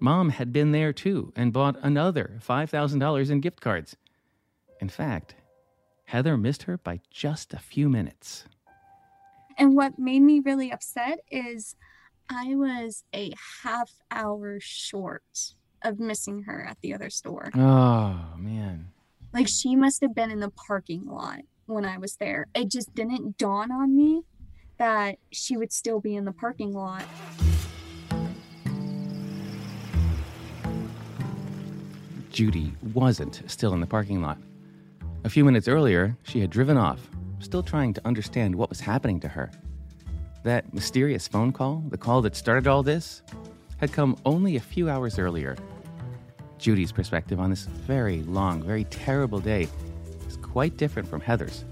Mom 0.00 0.30
had 0.30 0.52
been 0.52 0.72
there 0.72 0.94
too 0.94 1.32
and 1.36 1.52
bought 1.52 1.76
another 1.82 2.40
$5,000 2.46 3.30
in 3.30 3.40
gift 3.40 3.60
cards. 3.60 3.96
In 4.80 4.88
fact, 4.88 5.34
Heather 6.04 6.38
missed 6.38 6.62
her 6.62 6.78
by 6.78 7.00
just 7.10 7.52
a 7.52 7.58
few 7.58 7.90
minutes. 7.90 8.46
And 9.60 9.76
what 9.76 9.98
made 9.98 10.20
me 10.20 10.40
really 10.40 10.72
upset 10.72 11.20
is 11.30 11.76
I 12.30 12.54
was 12.54 13.04
a 13.14 13.34
half 13.62 13.92
hour 14.10 14.56
short 14.58 15.52
of 15.84 16.00
missing 16.00 16.44
her 16.44 16.64
at 16.66 16.78
the 16.80 16.94
other 16.94 17.10
store. 17.10 17.50
Oh, 17.54 18.24
man. 18.38 18.88
Like 19.34 19.48
she 19.48 19.76
must 19.76 20.00
have 20.00 20.14
been 20.14 20.30
in 20.30 20.40
the 20.40 20.48
parking 20.48 21.04
lot 21.04 21.40
when 21.66 21.84
I 21.84 21.98
was 21.98 22.16
there. 22.16 22.46
It 22.54 22.70
just 22.70 22.94
didn't 22.94 23.36
dawn 23.36 23.70
on 23.70 23.94
me 23.94 24.22
that 24.78 25.18
she 25.30 25.58
would 25.58 25.74
still 25.74 26.00
be 26.00 26.16
in 26.16 26.24
the 26.24 26.32
parking 26.32 26.72
lot. 26.72 27.04
Judy 32.30 32.72
wasn't 32.94 33.42
still 33.46 33.74
in 33.74 33.80
the 33.80 33.86
parking 33.86 34.22
lot. 34.22 34.38
A 35.24 35.28
few 35.28 35.44
minutes 35.44 35.68
earlier, 35.68 36.16
she 36.22 36.40
had 36.40 36.48
driven 36.48 36.78
off 36.78 37.10
still 37.40 37.62
trying 37.62 37.94
to 37.94 38.06
understand 38.06 38.54
what 38.54 38.68
was 38.68 38.80
happening 38.80 39.20
to 39.20 39.28
her. 39.28 39.50
That 40.42 40.72
mysterious 40.72 41.28
phone 41.28 41.52
call, 41.52 41.82
the 41.88 41.98
call 41.98 42.22
that 42.22 42.36
started 42.36 42.66
all 42.66 42.82
this, 42.82 43.22
had 43.78 43.92
come 43.92 44.16
only 44.24 44.56
a 44.56 44.60
few 44.60 44.88
hours 44.88 45.18
earlier. 45.18 45.56
Judy's 46.58 46.92
perspective 46.92 47.40
on 47.40 47.50
this 47.50 47.64
very 47.64 48.22
long, 48.22 48.62
very 48.62 48.84
terrible 48.84 49.40
day 49.40 49.68
is 50.28 50.36
quite 50.36 50.76
different 50.76 51.08
from 51.08 51.20
Heather's. 51.20 51.64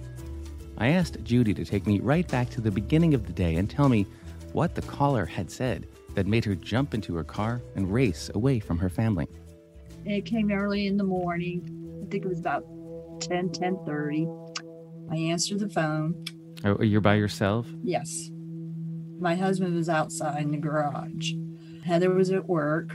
I 0.79 0.89
asked 0.89 1.23
Judy 1.25 1.53
to 1.55 1.65
take 1.65 1.87
me 1.87 2.01
right 2.01 2.27
back 2.29 2.51
to 2.51 2.61
the 2.61 2.71
beginning 2.71 3.13
of 3.13 3.27
the 3.27 3.33
day 3.33 3.57
and 3.57 3.69
tell 3.69 3.89
me 3.89 4.07
what 4.53 4.75
the 4.75 4.83
caller 4.83 5.27
had 5.27 5.51
said 5.51 5.87
that 6.15 6.27
made 6.27 6.45
her 6.45 6.55
jump 6.55 6.95
into 6.95 7.15
her 7.17 7.25
car 7.25 7.61
and 7.77 7.93
race 7.93 8.31
away 8.35 8.61
from 8.61 8.79
her 8.79 8.89
family. 8.89 9.29
It 10.05 10.25
came 10.25 10.51
early 10.51 10.87
in 10.87 10.97
the 10.97 11.05
morning. 11.05 12.03
I 12.03 12.11
think 12.11 12.25
it 12.25 12.29
was 12.29 12.41
about 12.41 12.65
10, 13.21 13.51
10 13.51 13.79
30. 13.85 14.27
I 15.11 15.17
answered 15.17 15.61
the 15.61 15.69
phone. 15.69 16.25
Oh, 16.65 16.83
you're 16.83 17.01
by 17.01 17.15
yourself? 17.15 17.67
Yes. 17.83 18.31
My 19.21 19.35
husband 19.35 19.75
was 19.75 19.89
outside 19.89 20.43
in 20.43 20.51
the 20.51 20.59
garage. 20.59 21.33
Heather 21.85 22.13
was 22.13 22.31
at 22.31 22.49
work. 22.49 22.93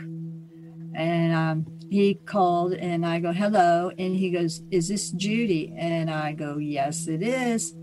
And 0.96 1.34
um, 1.34 1.66
he 1.90 2.16
called 2.16 2.74
and 2.74 3.06
I 3.06 3.20
go, 3.20 3.32
hello. 3.32 3.92
And 3.98 4.16
he 4.16 4.30
goes, 4.30 4.62
is 4.70 4.88
this 4.88 5.12
Judy? 5.12 5.74
And 5.78 6.10
I 6.10 6.34
go, 6.34 6.58
yes, 6.58 7.08
it 7.08 7.22
is. 7.22 7.74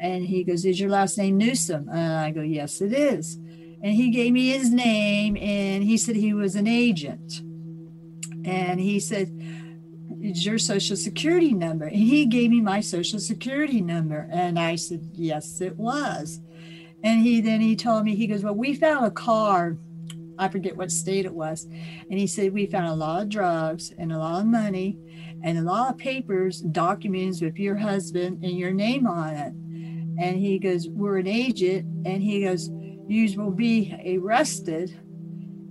And 0.00 0.24
he 0.24 0.44
goes, 0.44 0.64
is 0.64 0.80
your 0.80 0.90
last 0.90 1.16
name 1.16 1.38
Newsom? 1.38 1.88
And 1.88 2.14
I 2.14 2.30
go, 2.30 2.42
yes, 2.42 2.80
it 2.80 2.92
is. 2.92 3.36
And 3.82 3.94
he 3.94 4.10
gave 4.10 4.32
me 4.32 4.50
his 4.50 4.70
name 4.70 5.36
and 5.36 5.82
he 5.82 5.96
said 5.96 6.16
he 6.16 6.34
was 6.34 6.54
an 6.56 6.66
agent. 6.66 7.42
And 8.44 8.80
he 8.80 9.00
said, 9.00 9.28
is 10.22 10.46
your 10.46 10.58
social 10.58 10.96
security 10.96 11.52
number? 11.52 11.86
And 11.86 11.96
he 11.96 12.26
gave 12.26 12.50
me 12.50 12.60
my 12.60 12.80
social 12.80 13.18
security 13.18 13.80
number. 13.80 14.28
And 14.30 14.58
I 14.58 14.76
said, 14.76 15.10
yes, 15.14 15.60
it 15.60 15.76
was. 15.76 16.40
And 17.02 17.22
he 17.22 17.40
then 17.40 17.60
he 17.60 17.74
told 17.74 18.04
me, 18.04 18.14
he 18.14 18.28
goes, 18.28 18.44
well, 18.44 18.54
we 18.54 18.74
found 18.74 19.04
a 19.04 19.10
car. 19.10 19.76
I 20.38 20.48
forget 20.48 20.76
what 20.76 20.92
state 20.92 21.24
it 21.24 21.34
was. 21.34 21.64
And 21.64 22.18
he 22.18 22.26
said, 22.26 22.52
we 22.52 22.66
found 22.66 22.86
a 22.86 22.94
lot 22.94 23.22
of 23.22 23.28
drugs 23.28 23.92
and 23.98 24.12
a 24.12 24.18
lot 24.18 24.40
of 24.40 24.46
money 24.46 24.96
and 25.42 25.58
a 25.58 25.62
lot 25.62 25.90
of 25.90 25.98
papers, 25.98 26.60
documents 26.60 27.40
with 27.40 27.58
your 27.58 27.76
husband 27.76 28.44
and 28.44 28.56
your 28.56 28.72
name 28.72 29.06
on 29.06 29.34
it. 29.34 29.52
And 30.22 30.36
he 30.36 30.58
goes, 30.58 30.88
we're 30.88 31.18
an 31.18 31.26
agent. 31.26 32.06
And 32.06 32.22
he 32.22 32.44
goes, 32.44 32.70
you 33.08 33.28
will 33.36 33.50
be 33.50 34.18
arrested 34.22 34.98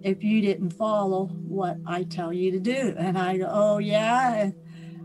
if 0.04 0.24
you 0.24 0.42
didn't 0.42 0.72
follow 0.72 1.28
what 1.28 1.78
I 1.86 2.04
tell 2.04 2.34
you 2.34 2.52
to 2.52 2.60
do. 2.60 2.96
And 2.98 3.18
I 3.18 3.38
go, 3.38 3.48
oh, 3.50 3.78
yeah. 3.78 4.52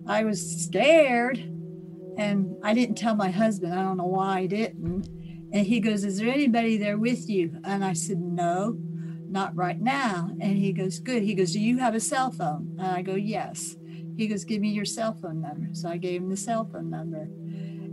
I 0.06 0.24
was 0.24 0.64
scared. 0.64 1.38
And 2.16 2.56
I 2.62 2.72
didn't 2.72 2.96
tell 2.96 3.14
my 3.14 3.30
husband. 3.30 3.74
I 3.74 3.82
don't 3.82 3.98
know 3.98 4.06
why 4.06 4.40
I 4.40 4.46
didn't. 4.46 5.08
And 5.52 5.66
he 5.66 5.80
goes, 5.80 6.04
Is 6.04 6.18
there 6.18 6.32
anybody 6.32 6.76
there 6.76 6.98
with 6.98 7.28
you? 7.28 7.58
And 7.64 7.84
I 7.84 7.92
said, 7.92 8.18
No, 8.18 8.76
not 9.28 9.54
right 9.54 9.80
now. 9.80 10.30
And 10.40 10.56
he 10.56 10.72
goes, 10.72 10.98
Good. 10.98 11.22
He 11.22 11.34
goes, 11.34 11.52
Do 11.52 11.60
you 11.60 11.78
have 11.78 11.94
a 11.94 12.00
cell 12.00 12.30
phone? 12.30 12.76
And 12.78 12.88
I 12.88 13.02
go, 13.02 13.14
Yes. 13.14 13.76
He 14.16 14.26
goes, 14.26 14.44
Give 14.44 14.60
me 14.60 14.70
your 14.70 14.84
cell 14.84 15.16
phone 15.20 15.42
number. 15.42 15.68
So 15.72 15.88
I 15.88 15.98
gave 15.98 16.22
him 16.22 16.30
the 16.30 16.36
cell 16.36 16.68
phone 16.70 16.90
number. 16.90 17.28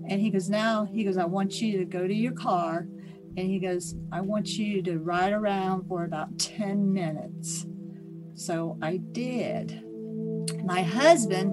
And 0.10 0.22
he 0.22 0.30
goes, 0.30 0.50
Now, 0.50 0.86
he 0.86 1.04
goes, 1.04 1.18
I 1.18 1.26
want 1.26 1.62
you 1.62 1.78
to 1.80 1.86
go 1.86 2.08
to 2.08 2.14
your 2.14 2.34
car 2.34 2.88
and 3.36 3.48
he 3.48 3.60
goes, 3.60 3.96
I 4.12 4.22
want 4.22 4.58
you 4.58 4.84
to 4.84 5.00
ride 5.00 5.34
around 5.34 5.88
for 5.88 6.04
about 6.04 6.38
10 6.38 6.94
minutes. 6.94 7.66
So 8.36 8.78
I 8.82 8.98
did. 8.98 9.84
My 10.64 10.84
husband, 10.84 11.52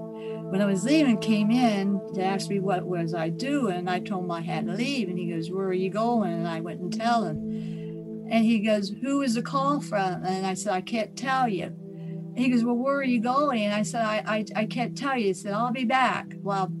when 0.51 0.61
I 0.61 0.65
was 0.65 0.83
leaving, 0.83 1.17
came 1.17 1.49
in 1.49 1.99
to 2.13 2.23
ask 2.23 2.49
me 2.49 2.59
what 2.59 2.85
was 2.85 3.13
I 3.15 3.29
doing. 3.29 3.87
I 3.87 3.99
told 3.99 4.25
him 4.25 4.31
I 4.31 4.41
had 4.41 4.67
to 4.67 4.73
leave. 4.73 5.09
And 5.09 5.17
he 5.17 5.31
goes, 5.31 5.49
Where 5.49 5.67
are 5.67 5.73
you 5.73 5.89
going? 5.89 6.33
And 6.33 6.47
I 6.47 6.59
went 6.59 6.81
and 6.81 6.93
tell 6.93 7.23
him. 7.23 8.27
And 8.29 8.45
he 8.45 8.59
goes, 8.59 8.89
Who 9.01 9.21
is 9.21 9.33
the 9.33 9.41
call 9.41 9.81
from? 9.81 10.23
And 10.23 10.45
I 10.45 10.53
said, 10.53 10.73
I 10.73 10.81
can't 10.81 11.17
tell 11.17 11.47
you. 11.47 11.65
And 11.65 12.37
he 12.37 12.49
goes, 12.49 12.63
Well, 12.63 12.75
where 12.75 12.97
are 12.97 13.03
you 13.03 13.21
going? 13.21 13.63
And 13.63 13.73
I 13.73 13.81
said, 13.81 14.03
I, 14.03 14.23
I, 14.27 14.45
I 14.55 14.65
can't 14.65 14.95
tell 14.95 15.17
you. 15.17 15.27
He 15.27 15.33
said, 15.33 15.53
I'll 15.53 15.71
be 15.71 15.85
back. 15.85 16.33
Well, 16.37 16.71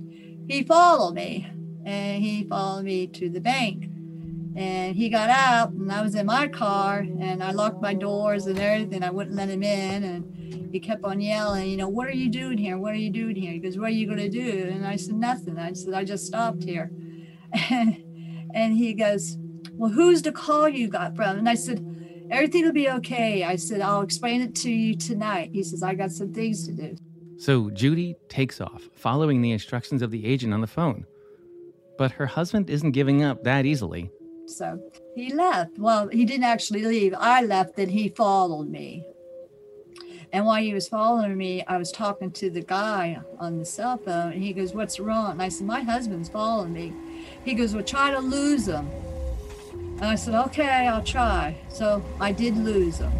he 0.47 0.63
followed 0.63 1.15
me 1.15 1.47
and 1.85 2.23
he 2.23 2.43
followed 2.43 2.85
me 2.85 3.07
to 3.07 3.29
the 3.29 3.41
bank 3.41 3.90
And 4.55 4.95
he 4.95 5.09
got 5.09 5.29
out, 5.29 5.71
and 5.71 5.91
I 5.91 6.01
was 6.01 6.15
in 6.15 6.25
my 6.25 6.47
car, 6.47 6.99
and 6.99 7.41
I 7.41 7.51
locked 7.51 7.81
my 7.81 7.93
doors 7.93 8.47
and 8.47 8.59
everything. 8.59 9.03
I 9.03 9.09
wouldn't 9.09 9.35
let 9.35 9.49
him 9.49 9.63
in, 9.63 10.03
and 10.03 10.69
he 10.71 10.79
kept 10.79 11.03
on 11.03 11.19
yelling, 11.19 11.69
you 11.69 11.77
know, 11.77 11.89
what 11.89 12.07
are 12.07 12.15
you 12.15 12.29
doing 12.29 12.57
here? 12.57 12.77
What 12.77 12.93
are 12.93 12.97
you 12.97 13.09
doing 13.09 13.35
here? 13.35 13.51
He 13.51 13.59
goes, 13.59 13.77
what 13.77 13.87
are 13.87 13.93
you 13.93 14.05
going 14.05 14.19
to 14.19 14.29
do? 14.29 14.69
And 14.71 14.85
I 14.85 14.95
said, 14.95 15.15
nothing. 15.15 15.57
I 15.57 15.73
said, 15.73 15.93
I 15.93 16.03
just 16.03 16.25
stopped 16.25 16.63
here. 16.63 16.91
And, 17.69 18.49
and 18.53 18.77
he 18.77 18.93
goes, 18.93 19.37
well, 19.73 19.91
who's 19.91 20.21
the 20.21 20.31
call 20.31 20.69
you 20.69 20.87
got 20.87 21.17
from? 21.17 21.37
And 21.37 21.49
I 21.49 21.55
said, 21.55 21.85
everything 22.29 22.63
will 22.63 22.71
be 22.71 22.89
okay. 22.89 23.43
I 23.43 23.57
said, 23.57 23.81
I'll 23.81 24.03
explain 24.03 24.41
it 24.41 24.55
to 24.55 24.71
you 24.71 24.95
tonight. 24.95 25.49
He 25.51 25.61
says, 25.61 25.83
I 25.83 25.93
got 25.93 26.11
some 26.11 26.33
things 26.33 26.65
to 26.67 26.71
do. 26.71 26.95
So 27.37 27.69
Judy 27.71 28.15
takes 28.29 28.61
off, 28.61 28.87
following 28.93 29.41
the 29.41 29.51
instructions 29.51 30.01
of 30.01 30.11
the 30.11 30.25
agent 30.25 30.53
on 30.53 30.61
the 30.61 30.67
phone. 30.67 31.05
But 31.97 32.11
her 32.11 32.25
husband 32.25 32.69
isn't 32.69 32.91
giving 32.91 33.21
up 33.21 33.43
that 33.43 33.65
easily. 33.65 34.11
So 34.55 34.81
he 35.15 35.33
left. 35.33 35.77
Well, 35.77 36.07
he 36.07 36.25
didn't 36.25 36.43
actually 36.45 36.83
leave. 36.83 37.13
I 37.17 37.41
left 37.41 37.79
and 37.79 37.91
he 37.91 38.09
followed 38.09 38.69
me. 38.69 39.05
And 40.33 40.45
while 40.45 40.61
he 40.61 40.73
was 40.73 40.87
following 40.87 41.37
me, 41.37 41.63
I 41.67 41.77
was 41.77 41.91
talking 41.91 42.31
to 42.31 42.49
the 42.49 42.61
guy 42.61 43.19
on 43.37 43.59
the 43.59 43.65
cell 43.65 43.97
phone, 43.97 44.31
and 44.31 44.41
he 44.41 44.53
goes, 44.53 44.73
What's 44.73 44.99
wrong? 44.99 45.31
And 45.31 45.41
I 45.41 45.49
said, 45.49 45.67
My 45.67 45.81
husband's 45.81 46.29
following 46.29 46.71
me. 46.71 46.93
He 47.43 47.53
goes, 47.53 47.73
Well, 47.73 47.83
try 47.83 48.11
to 48.11 48.19
lose 48.19 48.67
him. 48.67 48.89
And 49.73 50.05
I 50.05 50.15
said, 50.15 50.35
Okay, 50.35 50.87
I'll 50.87 51.03
try. 51.03 51.57
So 51.67 52.03
I 52.19 52.31
did 52.31 52.55
lose 52.55 52.99
him. 52.99 53.11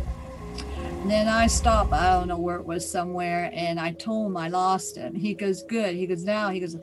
And 0.79 1.11
then 1.11 1.27
I 1.27 1.47
stopped, 1.47 1.91
I 1.91 2.17
don't 2.17 2.29
know 2.29 2.37
where 2.37 2.57
it 2.57 2.65
was 2.65 2.89
somewhere, 2.89 3.49
and 3.53 3.79
I 3.79 3.91
told 3.91 4.27
him 4.27 4.37
I 4.37 4.47
lost 4.47 4.95
him. 4.95 5.13
He 5.13 5.33
goes, 5.33 5.63
Good. 5.63 5.95
He 5.95 6.07
goes, 6.07 6.23
Now, 6.23 6.49
he 6.49 6.61
goes, 6.61 6.77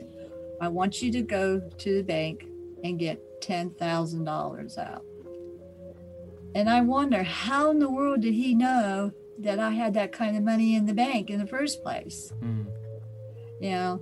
I 0.61 0.67
want 0.67 1.01
you 1.01 1.11
to 1.13 1.21
go 1.23 1.59
to 1.59 1.95
the 1.95 2.03
bank 2.03 2.45
and 2.83 2.99
get 2.99 3.19
$10,000 3.41 4.77
out. 4.77 5.05
And 6.55 6.69
I 6.69 6.81
wonder, 6.81 7.23
how 7.23 7.69
in 7.71 7.79
the 7.79 7.89
world 7.89 8.21
did 8.21 8.33
he 8.33 8.55
know 8.55 9.11
that 9.39 9.59
I 9.59 9.71
had 9.71 9.93
that 9.93 10.11
kind 10.11 10.35
of 10.35 10.43
money 10.43 10.75
in 10.75 10.85
the 10.85 10.93
bank 10.93 11.29
in 11.29 11.39
the 11.39 11.47
first 11.47 11.83
place? 11.83 12.33
Mm. 12.41 12.65
You 13.61 13.69
know, 13.71 14.01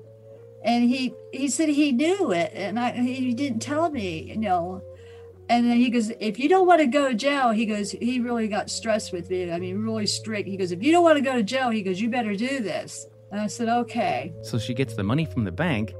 and 0.64 0.90
he 0.90 1.14
he 1.32 1.48
said 1.50 1.70
he 1.70 1.92
knew 1.92 2.32
it, 2.32 2.52
and 2.54 2.80
I 2.80 2.92
he 2.92 3.34
didn't 3.34 3.60
tell 3.60 3.90
me, 3.90 4.22
you 4.22 4.38
know. 4.38 4.82
And 5.50 5.66
then 5.66 5.78
he 5.78 5.90
goes, 5.90 6.12
if 6.20 6.40
you 6.40 6.50
don't 6.50 6.68
want 6.68 6.82
to 6.82 6.88
go 6.88 7.08
to 7.08 7.16
jail, 7.16 7.52
he 7.52 7.66
goes, 7.66 7.92
he 7.92 8.20
really 8.20 8.50
got 8.50 8.70
stressed 8.70 9.14
with 9.14 9.30
me. 9.30 9.50
I 9.50 9.60
mean, 9.60 9.82
really 9.82 10.06
strict. 10.06 10.48
He 10.48 10.58
goes, 10.58 10.74
if 10.74 10.84
you 10.84 10.92
don't 10.92 11.04
want 11.04 11.18
to 11.18 11.24
go 11.24 11.38
to 11.38 11.44
jail, 11.44 11.70
he 11.70 11.82
goes, 11.82 12.02
you 12.02 12.10
better 12.10 12.36
do 12.36 12.60
this. 12.60 13.08
And 13.32 13.40
I 13.40 13.48
said, 13.48 13.70
okay. 13.70 14.34
So 14.42 14.60
she 14.60 14.74
gets 14.74 14.96
the 14.96 15.04
money 15.04 15.24
from 15.24 15.46
the 15.46 15.52
bank 15.52 15.96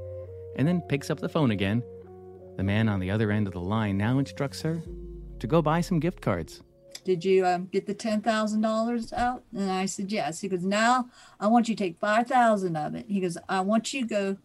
and 0.58 0.68
then 0.68 0.82
picks 0.82 1.10
up 1.10 1.22
the 1.22 1.30
phone 1.30 1.52
again. 1.52 1.82
The 2.58 2.64
man 2.64 2.90
on 2.90 3.00
the 3.00 3.12
other 3.12 3.32
end 3.32 3.48
of 3.48 3.54
the 3.54 3.62
line 3.62 3.98
now 3.98 4.18
instructs 4.18 4.62
her 4.64 4.82
to 5.40 5.48
go 5.48 5.62
buy 5.62 5.82
some 5.82 6.00
gift 6.00 6.22
cards. 6.22 6.64
Did 7.06 7.24
you 7.24 7.46
um, 7.46 7.70
get 7.72 7.86
the 7.86 7.94
ten 7.94 8.22
thousand 8.22 8.62
dollars 8.62 9.14
out? 9.14 9.44
And 9.56 9.72
I 9.72 9.86
said 9.86 10.12
yes. 10.12 10.42
He 10.42 10.50
goes, 10.50 10.64
now 10.64 11.08
I 11.40 11.48
want 11.48 11.70
you 11.70 11.76
to 11.76 11.84
take 11.84 11.98
five 11.98 12.28
thousand 12.28 12.76
of 12.76 12.96
it. 12.96 13.06
He 13.08 13.22
goes, 13.22 13.38
I 13.48 13.62
want 13.62 13.94
you 13.94 14.02
to 14.02 14.08
go 14.08 14.38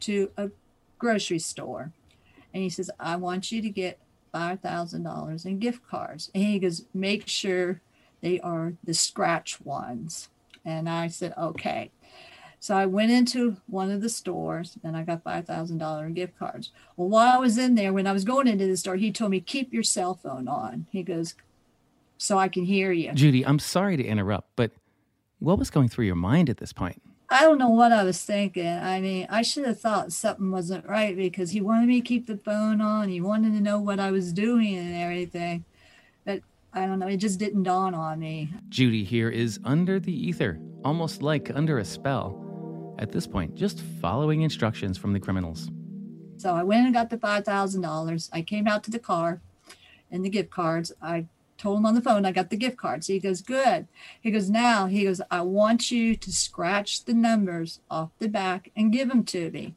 to 0.00 0.30
a 0.36 0.50
grocery 0.98 1.38
store, 1.38 1.92
and 2.52 2.62
he 2.62 2.68
says, 2.68 2.90
I 2.98 3.16
want 3.16 3.52
you 3.52 3.62
to 3.62 3.70
get 3.70 4.00
five 4.32 4.60
thousand 4.60 5.04
dollars 5.04 5.44
in 5.46 5.60
gift 5.60 5.86
cards. 5.88 6.30
And 6.34 6.42
he 6.42 6.58
goes, 6.58 6.84
make 6.92 7.28
sure 7.28 7.80
they 8.20 8.40
are 8.40 8.74
the 8.82 8.94
scratch 8.94 9.60
ones. 9.60 10.28
And 10.64 10.88
I 10.88 11.08
said, 11.08 11.32
okay. 11.38 11.90
So 12.62 12.76
I 12.76 12.84
went 12.84 13.10
into 13.10 13.56
one 13.66 13.90
of 13.90 14.02
the 14.02 14.10
stores 14.10 14.76
and 14.84 14.94
I 14.94 15.02
got 15.02 15.24
$5,000 15.24 16.06
in 16.06 16.12
gift 16.12 16.38
cards. 16.38 16.70
Well, 16.94 17.08
while 17.08 17.34
I 17.34 17.38
was 17.38 17.56
in 17.56 17.74
there, 17.74 17.94
when 17.94 18.06
I 18.06 18.12
was 18.12 18.24
going 18.24 18.46
into 18.46 18.66
the 18.66 18.76
store, 18.76 18.96
he 18.96 19.10
told 19.10 19.30
me, 19.30 19.40
keep 19.40 19.72
your 19.72 19.82
cell 19.82 20.14
phone 20.14 20.46
on. 20.46 20.86
He 20.90 21.02
goes, 21.02 21.34
so 22.18 22.36
I 22.36 22.48
can 22.48 22.66
hear 22.66 22.92
you. 22.92 23.12
Judy, 23.14 23.46
I'm 23.46 23.58
sorry 23.58 23.96
to 23.96 24.04
interrupt, 24.04 24.50
but 24.56 24.72
what 25.38 25.58
was 25.58 25.70
going 25.70 25.88
through 25.88 26.04
your 26.04 26.16
mind 26.16 26.50
at 26.50 26.58
this 26.58 26.74
point? 26.74 27.00
I 27.30 27.42
don't 27.42 27.56
know 27.56 27.70
what 27.70 27.92
I 27.92 28.04
was 28.04 28.22
thinking. 28.22 28.66
I 28.66 29.00
mean, 29.00 29.26
I 29.30 29.40
should 29.40 29.64
have 29.64 29.80
thought 29.80 30.12
something 30.12 30.50
wasn't 30.50 30.86
right 30.86 31.16
because 31.16 31.52
he 31.52 31.62
wanted 31.62 31.86
me 31.86 32.02
to 32.02 32.06
keep 32.06 32.26
the 32.26 32.36
phone 32.36 32.82
on. 32.82 33.08
He 33.08 33.22
wanted 33.22 33.54
to 33.54 33.60
know 33.60 33.80
what 33.80 33.98
I 33.98 34.10
was 34.10 34.34
doing 34.34 34.76
and 34.76 34.94
everything. 34.96 35.64
But 36.26 36.40
I 36.74 36.84
don't 36.84 36.98
know, 36.98 37.06
it 37.06 37.16
just 37.16 37.38
didn't 37.38 37.62
dawn 37.62 37.94
on 37.94 38.18
me. 38.18 38.52
Judy 38.68 39.02
here 39.02 39.30
is 39.30 39.58
under 39.64 39.98
the 39.98 40.12
ether, 40.12 40.60
almost 40.84 41.22
like 41.22 41.50
under 41.54 41.78
a 41.78 41.84
spell. 41.86 42.49
At 43.00 43.12
this 43.12 43.26
point, 43.26 43.54
just 43.54 43.80
following 44.02 44.42
instructions 44.42 44.98
from 44.98 45.14
the 45.14 45.20
criminals. 45.20 45.70
So 46.36 46.54
I 46.54 46.62
went 46.62 46.84
and 46.84 46.92
got 46.92 47.08
the 47.08 47.16
$5,000. 47.16 48.28
I 48.30 48.42
came 48.42 48.68
out 48.68 48.84
to 48.84 48.90
the 48.90 48.98
car 48.98 49.40
and 50.10 50.22
the 50.22 50.28
gift 50.28 50.50
cards. 50.50 50.92
I 51.00 51.24
told 51.56 51.78
him 51.78 51.86
on 51.86 51.94
the 51.94 52.02
phone 52.02 52.26
I 52.26 52.32
got 52.32 52.50
the 52.50 52.58
gift 52.58 52.76
cards. 52.76 53.06
He 53.06 53.18
goes, 53.18 53.40
Good. 53.40 53.88
He 54.20 54.30
goes, 54.30 54.50
Now, 54.50 54.84
he 54.84 55.04
goes, 55.04 55.22
I 55.30 55.40
want 55.40 55.90
you 55.90 56.14
to 56.14 56.30
scratch 56.30 57.06
the 57.06 57.14
numbers 57.14 57.80
off 57.90 58.10
the 58.18 58.28
back 58.28 58.70
and 58.76 58.92
give 58.92 59.08
them 59.08 59.24
to 59.24 59.50
me. 59.50 59.74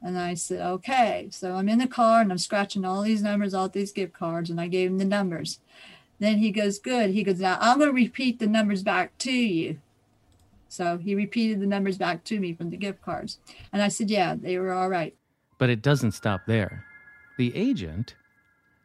And 0.00 0.16
I 0.16 0.34
said, 0.34 0.60
Okay. 0.60 1.28
So 1.32 1.54
I'm 1.54 1.68
in 1.68 1.78
the 1.78 1.88
car 1.88 2.20
and 2.20 2.30
I'm 2.30 2.38
scratching 2.38 2.84
all 2.84 3.02
these 3.02 3.24
numbers 3.24 3.54
off 3.54 3.72
these 3.72 3.90
gift 3.90 4.12
cards 4.12 4.50
and 4.50 4.60
I 4.60 4.68
gave 4.68 4.88
him 4.88 4.98
the 4.98 5.04
numbers. 5.04 5.58
Then 6.20 6.38
he 6.38 6.52
goes, 6.52 6.78
Good. 6.78 7.10
He 7.10 7.24
goes, 7.24 7.40
Now 7.40 7.58
I'm 7.60 7.78
going 7.78 7.90
to 7.90 7.94
repeat 7.94 8.38
the 8.38 8.46
numbers 8.46 8.84
back 8.84 9.18
to 9.18 9.32
you. 9.32 9.78
So 10.70 10.98
he 10.98 11.16
repeated 11.16 11.60
the 11.60 11.66
numbers 11.66 11.98
back 11.98 12.22
to 12.24 12.38
me 12.38 12.54
from 12.54 12.70
the 12.70 12.76
gift 12.76 13.02
cards. 13.02 13.40
And 13.72 13.82
I 13.82 13.88
said, 13.88 14.08
Yeah, 14.08 14.36
they 14.40 14.56
were 14.56 14.72
all 14.72 14.88
right. 14.88 15.14
But 15.58 15.68
it 15.68 15.82
doesn't 15.82 16.12
stop 16.12 16.42
there. 16.46 16.86
The 17.38 17.54
agent 17.56 18.14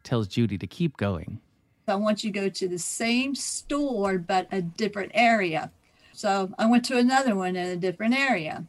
tells 0.04 0.28
Judy 0.28 0.58
to 0.58 0.67
keep 0.67 0.98
going. 0.98 1.39
I 1.88 1.95
want 1.95 2.24
you 2.24 2.32
to 2.32 2.39
go 2.39 2.50
to 2.50 2.67
the 2.67 2.80
same 2.80 3.36
store, 3.36 4.17
but 4.17 4.48
a 4.52 4.63
different 4.63 5.12
area. 5.13 5.71
So 6.12 6.52
I 6.58 6.65
went 6.65 6.84
to 6.86 6.98
another 6.98 7.36
one 7.36 7.56
in 7.56 7.67
a 7.67 7.76
different 7.76 8.15
area. 8.15 8.65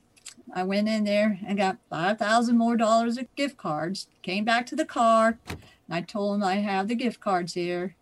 I 0.55 0.65
went 0.65 0.89
in 0.89 1.05
there 1.05 1.39
and 1.47 1.57
got 1.57 1.79
5,000 1.89 2.57
more 2.57 2.77
dollars 2.77 3.17
of 3.17 3.35
gift 3.35 3.57
cards, 3.57 4.09
came 4.21 4.45
back 4.45 4.67
to 4.67 4.77
the 4.77 4.85
car, 4.85 5.39
and 5.49 5.59
I 5.91 6.03
told 6.03 6.37
him 6.37 6.45
I 6.45 6.57
have 6.57 6.89
the 6.89 6.95
gift 6.95 7.21
cards 7.21 7.55
here. 7.55 7.97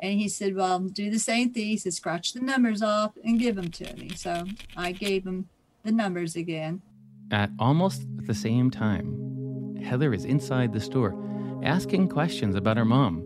And 0.00 0.18
he 0.18 0.28
said, 0.28 0.54
Well, 0.54 0.80
do 0.80 1.10
the 1.10 1.18
same 1.18 1.52
thing. 1.52 1.66
He 1.66 1.76
said, 1.76 1.94
Scratch 1.94 2.32
the 2.32 2.40
numbers 2.40 2.82
off 2.82 3.12
and 3.24 3.38
give 3.38 3.56
them 3.56 3.70
to 3.72 3.96
me. 3.96 4.10
So 4.16 4.44
I 4.76 4.92
gave 4.92 5.26
him 5.26 5.48
the 5.84 5.92
numbers 5.92 6.36
again. 6.36 6.82
At 7.30 7.50
almost 7.58 8.02
the 8.26 8.34
same 8.34 8.70
time, 8.70 9.76
Heather 9.82 10.12
is 10.12 10.24
inside 10.24 10.72
the 10.72 10.80
store 10.80 11.14
asking 11.62 12.08
questions 12.08 12.56
about 12.56 12.76
her 12.76 12.84
mom, 12.84 13.22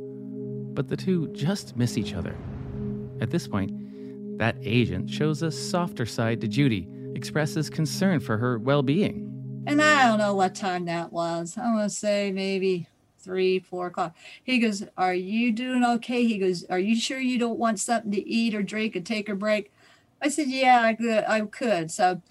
but 0.74 0.88
the 0.88 0.96
two 0.96 1.28
just 1.28 1.76
miss 1.76 1.96
each 1.96 2.14
other. 2.14 2.36
At 3.20 3.30
this 3.30 3.46
point, 3.46 4.38
that 4.38 4.56
agent 4.62 5.08
shows 5.08 5.42
a 5.42 5.50
softer 5.50 6.04
side 6.04 6.40
to 6.40 6.48
Judy, 6.48 6.88
expresses 7.14 7.70
concern 7.70 8.18
for 8.18 8.36
her 8.36 8.58
well 8.58 8.82
being. 8.82 9.30
And 9.66 9.80
I 9.80 10.08
don't 10.08 10.18
know 10.18 10.34
what 10.34 10.54
time 10.54 10.84
that 10.86 11.12
was. 11.12 11.56
I'm 11.56 11.76
going 11.76 11.88
to 11.88 11.94
say 11.94 12.32
maybe 12.32 12.86
three, 13.24 13.58
four 13.58 13.88
o'clock. 13.88 14.14
He 14.42 14.58
goes, 14.58 14.84
Are 14.96 15.14
you 15.14 15.52
doing 15.52 15.84
okay? 15.84 16.24
He 16.24 16.38
goes, 16.38 16.64
Are 16.66 16.78
you 16.78 16.96
sure 16.96 17.18
you 17.18 17.38
don't 17.38 17.58
want 17.58 17.80
something 17.80 18.12
to 18.12 18.28
eat 18.28 18.54
or 18.54 18.62
drink 18.62 18.94
and 18.94 19.04
take 19.04 19.28
a 19.28 19.34
break? 19.34 19.72
I 20.20 20.28
said, 20.28 20.48
Yeah, 20.48 20.82
I 20.82 20.94
could. 20.94 21.24
I 21.26 21.40
could. 21.42 21.90
So 21.90 22.22